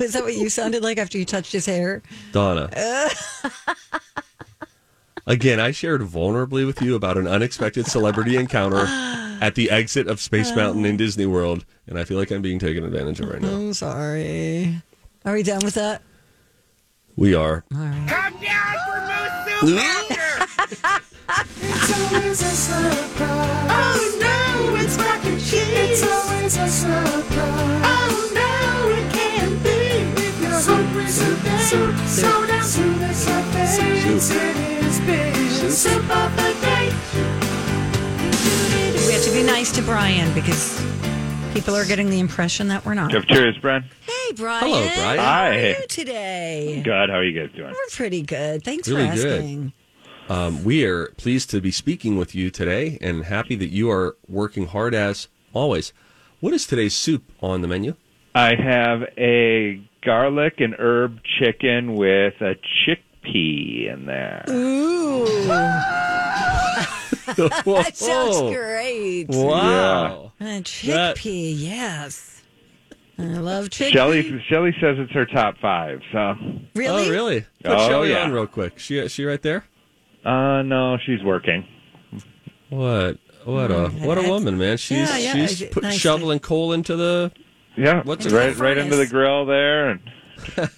is 0.00 0.12
that 0.12 0.22
what 0.22 0.34
you 0.34 0.48
sounded 0.48 0.82
like 0.82 0.98
after 0.98 1.18
you 1.18 1.24
touched 1.24 1.52
his 1.52 1.66
hair? 1.66 2.02
Donna. 2.32 2.68
Again, 5.26 5.60
I 5.60 5.70
shared 5.70 6.00
vulnerably 6.02 6.66
with 6.66 6.82
you 6.82 6.96
about 6.96 7.16
an 7.16 7.28
unexpected 7.28 7.86
celebrity 7.86 8.36
encounter 8.36 8.86
at 9.40 9.54
the 9.54 9.70
exit 9.70 10.08
of 10.08 10.20
Space 10.20 10.54
Mountain 10.54 10.84
in 10.84 10.94
oh. 10.94 10.98
Disney 10.98 11.26
World, 11.26 11.64
and 11.86 11.98
I 11.98 12.04
feel 12.04 12.18
like 12.18 12.30
I'm 12.30 12.42
being 12.42 12.58
taken 12.58 12.84
advantage 12.84 13.20
of 13.20 13.28
right 13.28 13.40
now. 13.40 13.48
I'm 13.48 13.72
sorry. 13.72 14.82
Are 15.24 15.32
we 15.32 15.42
done 15.42 15.60
with 15.64 15.74
that? 15.74 16.02
We 17.16 17.34
are. 17.34 17.64
All 17.74 17.80
right. 17.80 18.08
Come 18.08 18.34
down 18.42 18.76
for 18.84 19.00
Moose 19.08 19.72
Soup 19.72 21.00
It's 21.62 22.12
always 22.12 22.42
a 22.42 22.44
surprise. 22.44 23.70
Oh 23.70 24.18
no, 24.20 24.76
it's 24.76 24.98
mac 24.98 25.24
and 25.24 25.40
cheese. 25.40 25.64
It's 25.72 26.02
always 26.02 26.56
a 26.58 26.68
surprise. 26.68 27.82
Oh 27.86 28.30
no, 28.34 28.90
it 28.92 29.12
can't 29.14 29.62
be. 29.62 30.22
If 30.22 30.40
you're 30.42 30.60
hungry 30.60 31.06
today, 31.06 31.58
soup, 31.58 31.96
so 32.06 32.46
down 32.46 32.62
to 32.62 32.98
the 32.98 33.12
surface. 33.14 33.78
It 33.78 34.84
is 34.84 35.00
big. 35.00 35.70
Soup 35.70 36.02
of 36.10 36.36
the 36.36 36.52
day. 36.60 36.92
We 39.06 39.12
have 39.14 39.24
to 39.24 39.32
be 39.32 39.42
nice 39.42 39.72
to 39.72 39.82
Brian 39.82 40.32
because 40.34 40.78
people 41.54 41.76
are 41.76 41.84
getting 41.86 42.10
the 42.10 42.18
impression 42.18 42.68
that 42.68 42.84
we're 42.84 42.94
not. 42.94 43.12
Cheers, 43.28 43.56
Brian. 43.58 43.84
Hey, 44.04 44.32
Brian. 44.34 44.64
Hello, 44.66 44.80
Brian. 44.96 45.18
How 45.18 45.24
Hi. 45.24 45.56
are 45.56 45.68
you 45.68 45.86
today? 45.88 46.82
Good. 46.84 47.08
How 47.10 47.16
are 47.16 47.24
you 47.24 47.40
guys 47.40 47.54
doing? 47.56 47.70
We're 47.70 47.90
pretty 47.96 48.22
good. 48.22 48.64
Thanks 48.64 48.88
Really 48.88 49.08
for 49.08 49.14
good. 49.14 49.38
asking. 49.40 49.72
Um, 50.28 50.64
we 50.64 50.84
are 50.84 51.08
pleased 51.16 51.50
to 51.50 51.60
be 51.60 51.70
speaking 51.70 52.16
with 52.16 52.34
you 52.34 52.50
today 52.50 52.98
and 53.00 53.24
happy 53.24 53.54
that 53.56 53.68
you 53.68 53.90
are 53.90 54.16
working 54.28 54.66
hard 54.66 54.94
as 54.94 55.28
always. 55.52 55.92
What 56.40 56.52
is 56.52 56.66
today's 56.66 56.94
soup 56.94 57.22
on 57.40 57.62
the 57.62 57.68
menu? 57.68 57.94
I 58.34 58.54
have 58.56 59.02
a 59.16 59.80
garlic 60.04 60.54
and 60.58 60.74
herb 60.78 61.20
chicken 61.38 61.94
with 61.94 62.34
a 62.40 62.56
chickpea 62.84 63.92
in 63.92 64.06
there. 64.06 64.44
Ooh. 64.50 66.13
that 67.64 67.92
sounds 67.94 68.40
great. 68.54 69.26
Wow. 69.28 70.32
A 70.40 70.44
That- 70.44 70.64
chickpea, 70.64 71.54
yes. 71.56 72.42
I 73.18 73.22
love 73.22 73.68
chickpea. 73.68 73.92
Shelly 73.92 74.42
Shelly 74.48 74.74
says 74.80 74.96
it's 74.98 75.12
her 75.12 75.24
top 75.26 75.56
five. 75.58 76.00
So, 76.12 76.34
Really? 76.74 77.06
Oh, 77.06 77.10
really? 77.10 77.40
Put 77.62 77.70
Oh, 77.72 77.88
Shelly 77.88 78.10
yeah. 78.10 78.24
on 78.24 78.32
real 78.32 78.46
quick. 78.48 78.78
She 78.78 79.06
she 79.08 79.24
right 79.24 79.40
there? 79.42 79.64
uh, 80.24 80.62
no, 80.62 80.96
she's 81.04 81.22
working. 81.22 81.64
What? 82.70 83.18
What 83.44 83.70
a 83.70 83.88
what 83.90 84.18
a 84.18 84.22
woman, 84.28 84.58
man. 84.58 84.78
She's 84.78 84.98
Yeah, 84.98 85.16
yeah, 85.18 85.46
she's 85.46 85.62
put, 85.68 85.82
nice 85.84 85.92
to- 85.94 85.98
shoveling 86.00 86.40
coal 86.40 86.72
into 86.72 86.96
the 86.96 87.30
Yeah, 87.76 88.02
What's 88.02 88.26
it- 88.26 88.32
right 88.32 88.56
right 88.56 88.76
into 88.78 88.96
the 88.96 89.06
grill 89.06 89.44
there 89.46 89.90
and 89.90 90.00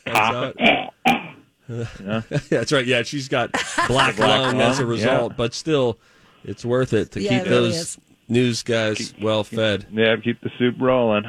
That's 1.69 2.49
That's 2.49 2.73
right. 2.73 2.87
Yeah, 2.87 3.03
she's 3.03 3.29
got 3.29 3.53
black 3.89 4.17
Black 4.17 4.19
lung 4.19 4.61
as 4.61 4.79
a 4.79 4.87
result, 4.87 5.33
yeah. 5.33 5.37
but 5.37 5.55
still, 5.55 5.99
it's 6.45 6.65
worth 6.65 6.93
it 6.93 7.13
to 7.13 7.21
Yeah, 7.21 7.39
keep 7.39 7.47
it 7.47 7.51
those 7.51 7.75
is. 7.77 7.99
news 8.29 8.63
guys 8.63 9.15
well 9.21 9.45
fed. 9.45 9.87
yeah, 9.93 10.17
keep 10.17 10.41
the 10.41 10.51
soup 10.59 10.77
rolling. 10.81 11.25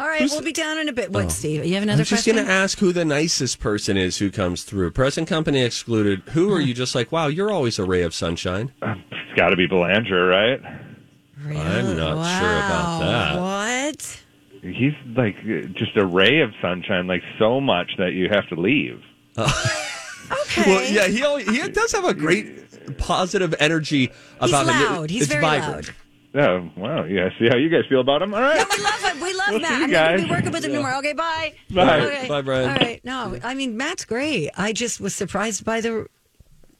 All 0.00 0.06
right, 0.06 0.20
Who's- 0.20 0.30
we'll 0.30 0.42
be 0.42 0.52
down 0.52 0.78
in 0.78 0.88
a 0.88 0.92
bit. 0.92 1.06
Oh. 1.08 1.12
What, 1.14 1.24
Oh. 1.24 1.28
Steve? 1.28 1.64
You 1.66 1.74
have 1.74 1.82
another 1.82 1.82
question? 1.82 1.90
I 1.90 1.90
another 1.90 2.00
was 2.00 2.08
just 2.10 2.26
going 2.26 2.46
to 2.46 2.52
ask 2.52 2.78
who 2.78 2.92
the 2.92 3.04
nicest 3.04 3.58
person 3.58 3.96
is 3.96 4.18
who 4.18 4.30
comes 4.30 4.62
through. 4.62 4.92
Present 4.92 5.26
company 5.28 5.60
excluded. 5.62 6.22
Who 6.34 6.52
are 6.52 6.60
you 6.60 6.72
just 6.72 6.94
like, 6.94 7.10
wow, 7.10 7.26
you're 7.26 7.50
always 7.50 7.78
a 7.80 7.84
ray 7.84 8.02
of 8.02 8.14
sunshine? 8.14 8.70
Uh, 8.80 8.94
it's 9.10 9.36
got 9.36 9.48
to 9.48 9.56
be 9.56 9.66
Belanger, 9.66 10.26
right? 10.26 10.60
Really? 11.44 11.60
I'm 11.60 11.96
not 11.96 12.40
sure 12.40 12.56
about 12.58 13.00
that. 13.00 13.40
What? 13.40 14.22
He's 14.62 14.92
like 15.16 15.36
uh, 15.38 15.66
just 15.74 15.96
a 15.96 16.04
ray 16.06 16.40
of 16.42 16.52
sunshine, 16.62 17.06
like 17.08 17.22
so 17.38 17.60
much 17.60 17.90
that 17.98 18.12
you 18.12 18.28
have 18.28 18.48
to 18.50 18.54
leave. 18.54 19.02
Okay. 20.30 20.62
Well, 20.66 20.92
yeah, 20.92 21.06
he, 21.06 21.22
always, 21.24 21.48
he 21.48 21.66
does 21.70 21.90
have 21.92 22.04
a 22.04 22.12
great 22.12 22.67
positive 22.90 23.54
energy 23.60 24.10
He's 24.40 24.50
about 24.50 24.66
him. 24.66 24.74
loud. 24.94 25.10
He's 25.10 25.22
it's 25.22 25.32
very 25.32 25.42
vibrant. 25.42 25.90
Oh, 26.34 26.70
wow. 26.76 27.04
Yeah, 27.04 27.30
see 27.38 27.48
how 27.48 27.56
you 27.56 27.68
guys 27.70 27.84
feel 27.88 28.00
about 28.00 28.20
him? 28.22 28.34
All 28.34 28.40
right. 28.40 28.56
We 28.76 28.82
love 28.84 29.00
it. 29.04 29.14
We 29.22 29.34
love 29.34 29.48
We'll 29.50 29.60
Matt. 29.60 29.70
see 29.70 29.76
you 29.76 29.82
I'm 29.84 29.90
going 29.90 30.18
to 30.18 30.24
be 30.24 30.30
working 30.30 30.52
with 30.52 30.64
him 30.64 30.72
tomorrow. 30.74 30.98
Okay, 30.98 31.14
bye. 31.14 31.54
Bye. 31.70 32.00
Okay. 32.00 32.28
Bye, 32.28 32.42
Brian. 32.42 32.68
All 32.70 32.76
right. 32.76 33.04
No, 33.04 33.38
I 33.42 33.54
mean, 33.54 33.76
Matt's 33.76 34.04
great. 34.04 34.50
I 34.56 34.72
just 34.72 35.00
was 35.00 35.14
surprised 35.14 35.64
by 35.64 35.80
the 35.80 36.06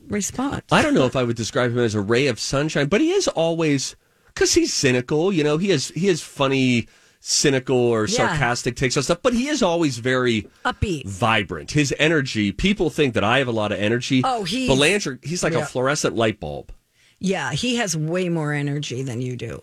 response. 0.07 0.65
I 0.71 0.83
don't 0.83 0.95
know 0.95 1.07
if 1.07 1.17
I 1.17 1.23
would 1.25 1.37
describe 1.37 1.73
him 1.73 1.79
as 1.79 1.95
a 1.95 2.01
ray 2.01 2.27
of 2.27 2.39
sunshine, 2.39 2.89
but 2.89 3.01
he 3.01 3.11
is 3.11 3.27
always 3.29 3.97
because 4.27 4.53
he's 4.55 4.73
cynical. 4.73 5.33
You 5.33 5.45
know, 5.45 5.57
he 5.57 5.71
has 5.71 5.89
he 5.89 6.07
has 6.09 6.21
funny, 6.23 6.87
cynical 7.21 7.77
or 7.77 8.07
Yeah. 8.07 8.17
sarcastic 8.17 8.77
takes 8.77 8.97
on 8.97 9.03
stuff, 9.03 9.19
but 9.23 9.35
he 9.35 9.49
is 9.49 9.63
always 9.63 9.99
very 9.99 10.49
Upbeat. 10.65 11.07
vibrant. 11.07 11.73
His 11.73 11.95
energy. 11.99 12.53
People 12.53 12.89
think 12.91 13.15
that 13.15 13.25
I 13.25 13.39
have 13.39 13.49
a 13.49 13.53
lot 13.53 13.73
of 13.73 13.79
energy. 13.79 14.23
Oh, 14.25 14.45
he's- 14.45 14.69
Belanger. 14.69 15.19
He's 15.23 15.43
like 15.43 15.53
yeah. 15.53 15.61
a 15.61 15.67
fluorescent 15.67 16.17
light 16.17 16.41
bulb. 16.41 16.73
Yeah, 17.19 17.53
he 17.53 17.77
has 17.77 17.97
way 17.97 18.29
more 18.29 18.53
energy 18.53 19.03
than 19.03 19.21
you 19.21 19.37
do. 19.37 19.61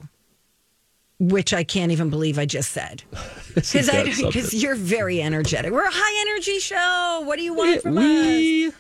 Which 1.18 1.54
I 1.54 1.64
can't 1.64 1.94
even 1.94 2.10
believe 2.10 2.38
I 2.38 2.46
just 2.46 2.74
said. 2.74 3.04
Because 3.56 3.74
Isn't 3.74 4.06
because 4.28 4.54
you're 4.54 4.76
very 4.76 5.22
energetic. 5.22 5.72
We're 5.72 5.88
a 5.88 5.92
high 5.92 6.22
energy 6.30 6.60
show. 6.60 7.22
What 7.26 7.38
do 7.38 7.44
you 7.44 7.54
want 7.54 7.82
from 7.82 7.98
us? 7.98 8.74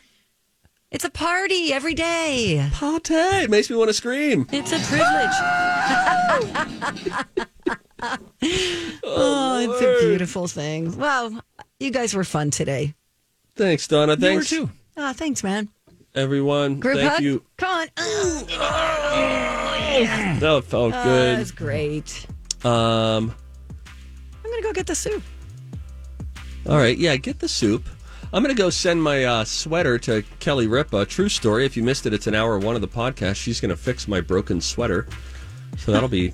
It's 0.91 1.05
a 1.05 1.09
party 1.09 1.71
every 1.71 1.93
day. 1.93 2.69
party. 2.73 3.13
It 3.13 3.49
makes 3.49 3.69
me 3.69 3.77
want 3.77 3.87
to 3.89 3.93
scream. 3.93 4.47
It's 4.51 4.73
a 4.73 4.79
privilege. 4.79 5.31
oh, 9.03 9.59
it's 9.69 9.81
a 9.81 10.07
beautiful 10.07 10.47
thing. 10.47 10.97
Well, 10.97 11.39
you 11.79 11.91
guys 11.91 12.13
were 12.13 12.23
fun 12.23 12.51
today. 12.51 12.93
Thanks, 13.55 13.87
Donna. 13.87 14.17
Thanks, 14.17 14.49
too. 14.49 14.69
Oh, 14.97 15.13
thanks, 15.13 15.43
man. 15.43 15.69
everyone. 16.13 16.79
Group 16.79 16.97
Thank 16.97 17.11
hug? 17.11 17.21
you. 17.23 17.43
Come 17.57 17.69
on. 17.69 17.87
That 20.39 20.63
felt 20.65 20.93
Oh, 20.93 21.03
good. 21.03 21.39
That's 21.39 21.51
great. 21.51 22.25
Um. 22.63 23.33
I'm 24.43 24.51
going 24.51 24.61
to 24.61 24.63
go 24.63 24.73
get 24.73 24.87
the 24.87 24.95
soup. 24.95 25.23
All 26.67 26.77
right, 26.77 26.97
yeah, 26.97 27.15
get 27.15 27.39
the 27.39 27.47
soup. 27.47 27.87
I'm 28.33 28.43
going 28.43 28.53
to 28.55 28.61
go 28.61 28.69
send 28.69 29.01
my 29.01 29.23
uh, 29.23 29.43
sweater 29.45 29.97
to 29.99 30.23
Kelly 30.39 30.67
Ripa. 30.67 31.05
True 31.05 31.29
story. 31.29 31.65
If 31.65 31.77
you 31.77 31.83
missed 31.83 32.05
it, 32.05 32.13
it's 32.13 32.27
an 32.27 32.35
hour 32.35 32.59
one 32.59 32.75
of 32.75 32.81
the 32.81 32.87
podcast. 32.87 33.35
She's 33.37 33.61
going 33.61 33.69
to 33.69 33.77
fix 33.77 34.07
my 34.07 34.19
broken 34.19 34.59
sweater. 34.59 35.07
So 35.77 35.91
that'll 35.93 36.09
be, 36.09 36.33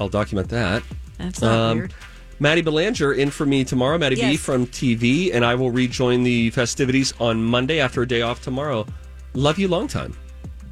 I'll 0.00 0.08
document 0.08 0.48
that. 0.48 0.82
That's 1.18 1.42
not 1.42 1.76
weird. 1.76 1.94
Maddie 2.40 2.62
Belanger 2.62 3.12
in 3.12 3.30
for 3.30 3.44
me 3.44 3.64
tomorrow. 3.64 3.98
Maddie 3.98 4.16
B 4.16 4.36
from 4.38 4.66
TV, 4.66 5.32
and 5.32 5.44
I 5.44 5.54
will 5.54 5.70
rejoin 5.70 6.22
the 6.22 6.48
festivities 6.50 7.12
on 7.20 7.44
Monday 7.44 7.80
after 7.80 8.00
a 8.02 8.08
day 8.08 8.22
off 8.22 8.42
tomorrow. 8.42 8.86
Love 9.34 9.58
you 9.58 9.68
long 9.68 9.86
time. 9.86 10.16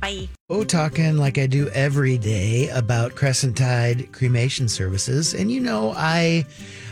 Bye. 0.01 0.29
Oh, 0.49 0.65
talking 0.65 1.19
like 1.19 1.37
I 1.37 1.47
do 1.47 1.69
every 1.71 2.17
day 2.17 2.69
about 2.71 3.15
Crescent 3.15 3.57
Tide 3.57 4.11
cremation 4.13 4.69
services. 4.69 5.35
And 5.35 5.51
you 5.51 5.61
know, 5.61 5.93
I 5.95 6.47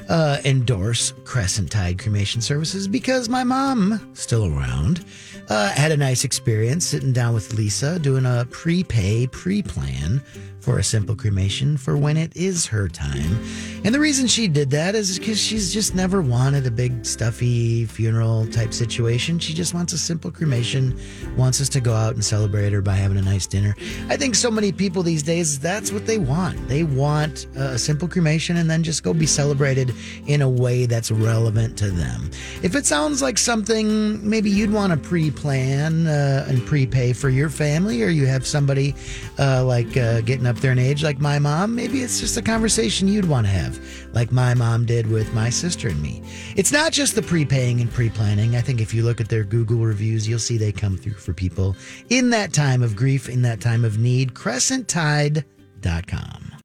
uh, 0.09 0.38
endorse 0.44 1.12
Crescent 1.25 1.70
Tide 1.70 1.99
cremation 1.99 2.42
services 2.42 2.87
because 2.87 3.29
my 3.29 3.44
mom, 3.44 4.11
still 4.14 4.46
around, 4.46 5.05
uh, 5.49 5.70
had 5.70 5.92
a 5.92 5.96
nice 5.96 6.25
experience 6.25 6.85
sitting 6.85 7.12
down 7.12 7.33
with 7.33 7.55
Lisa 7.55 7.99
doing 7.99 8.27
a 8.27 8.46
prepay 8.51 9.27
pre 9.29 9.62
plan 9.62 10.22
for 10.66 10.81
a 10.81 10.83
simple 10.83 11.14
cremation 11.14 11.76
for 11.76 11.96
when 11.96 12.16
it 12.16 12.37
is 12.37 12.66
her 12.66 12.88
time. 12.88 13.38
And 13.85 13.94
the 13.94 14.00
reason 14.00 14.26
she 14.26 14.48
did 14.48 14.68
that 14.72 14.96
is 14.96 15.16
because 15.16 15.40
she's 15.40 15.72
just 15.72 15.94
never 15.94 16.20
wanted 16.20 16.66
a 16.66 16.72
big, 16.72 17.07
stuffy 17.07 17.85
funeral 17.85 18.48
type 18.48 18.74
situation. 18.74 19.38
She 19.38 19.55
just 19.55 19.74
wants 19.74 19.92
a 19.92 19.98
simple 19.98 20.33
cremation, 20.33 20.98
wants 21.37 21.61
us 21.61 21.68
to 21.68 21.81
go 21.81 21.94
out 21.94 22.14
and 22.14 22.24
celebrate 22.24 22.72
her 22.72 22.83
by 22.83 22.94
having 22.94 23.16
a 23.16 23.22
nice 23.22 23.46
dinner. 23.46 23.76
I 24.09 24.16
think 24.16 24.35
so 24.35 24.50
many 24.50 24.72
people 24.72 25.05
these 25.05 25.22
days, 25.22 25.61
that's 25.61 25.92
what 25.92 26.05
they 26.05 26.18
want. 26.18 26.66
They 26.66 26.83
want 26.83 27.46
a 27.55 27.79
simple 27.79 28.09
cremation 28.09 28.57
and 28.57 28.68
then 28.68 28.83
just 28.83 29.05
go 29.05 29.14
be 29.14 29.24
celebrated 29.24 29.94
in 30.26 30.42
a 30.42 30.50
way 30.50 30.87
that's 30.87 31.12
relevant 31.12 31.79
to 31.79 31.92
them. 31.92 32.29
If 32.64 32.74
it 32.74 32.87
sounds 32.87 33.22
like 33.22 33.38
something 33.38 34.29
maybe 34.29 34.50
you'd 34.50 34.72
want 34.72 34.92
to 34.92 35.09
pre 35.09 35.31
plan 35.31 36.09
uh, 36.09 36.44
and 36.48 36.66
prepay 36.66 37.12
for 37.12 37.29
your 37.29 37.50
family, 37.50 38.02
or 38.02 38.09
you 38.09 38.26
have 38.26 38.44
somebody 38.44 38.96
uh, 39.38 39.64
like 39.64 39.96
uh, 39.96 40.22
getting 40.22 40.46
up 40.46 40.56
there 40.61 40.73
an 40.73 40.79
age 40.79 41.03
like 41.03 41.19
my 41.19 41.38
mom, 41.38 41.75
maybe 41.75 42.03
it's 42.03 42.21
just 42.21 42.37
a 42.37 42.42
conversation 42.42 43.09
you'd 43.09 43.29
want 43.29 43.47
to 43.47 43.53
have, 43.53 43.81
like 44.12 44.33
my 44.33 44.55
mom 44.55 44.87
did 44.87 45.07
with 45.07 45.33
my 45.35 45.51
sister 45.51 45.88
and 45.88 46.03
me. 46.03 46.23
It's 46.57 46.73
not 46.73 46.92
just 46.92 47.14
the 47.14 47.23
prepaying 47.23 47.81
and 47.81 47.92
pre 47.92 48.11
planning. 48.11 48.57
I 48.57 48.61
think 48.61 48.81
if 48.81 48.95
you 48.95 49.03
look 49.03 49.21
at 49.21 49.29
their 49.29 49.45
Google 49.45 49.79
reviews, 49.79 50.29
you'll 50.29 50.38
see 50.38 50.59
they 50.59 50.73
come 50.73 50.97
through 50.97 51.14
for 51.14 51.33
people 51.33 51.77
in 52.11 52.31
that 52.31 52.53
time 52.53 52.83
of 52.83 52.97
grief, 52.97 53.29
in 53.29 53.42
that 53.42 53.61
time 53.61 53.85
of 53.85 53.99
need. 53.99 54.35
CrescentTide.com. 54.35 56.53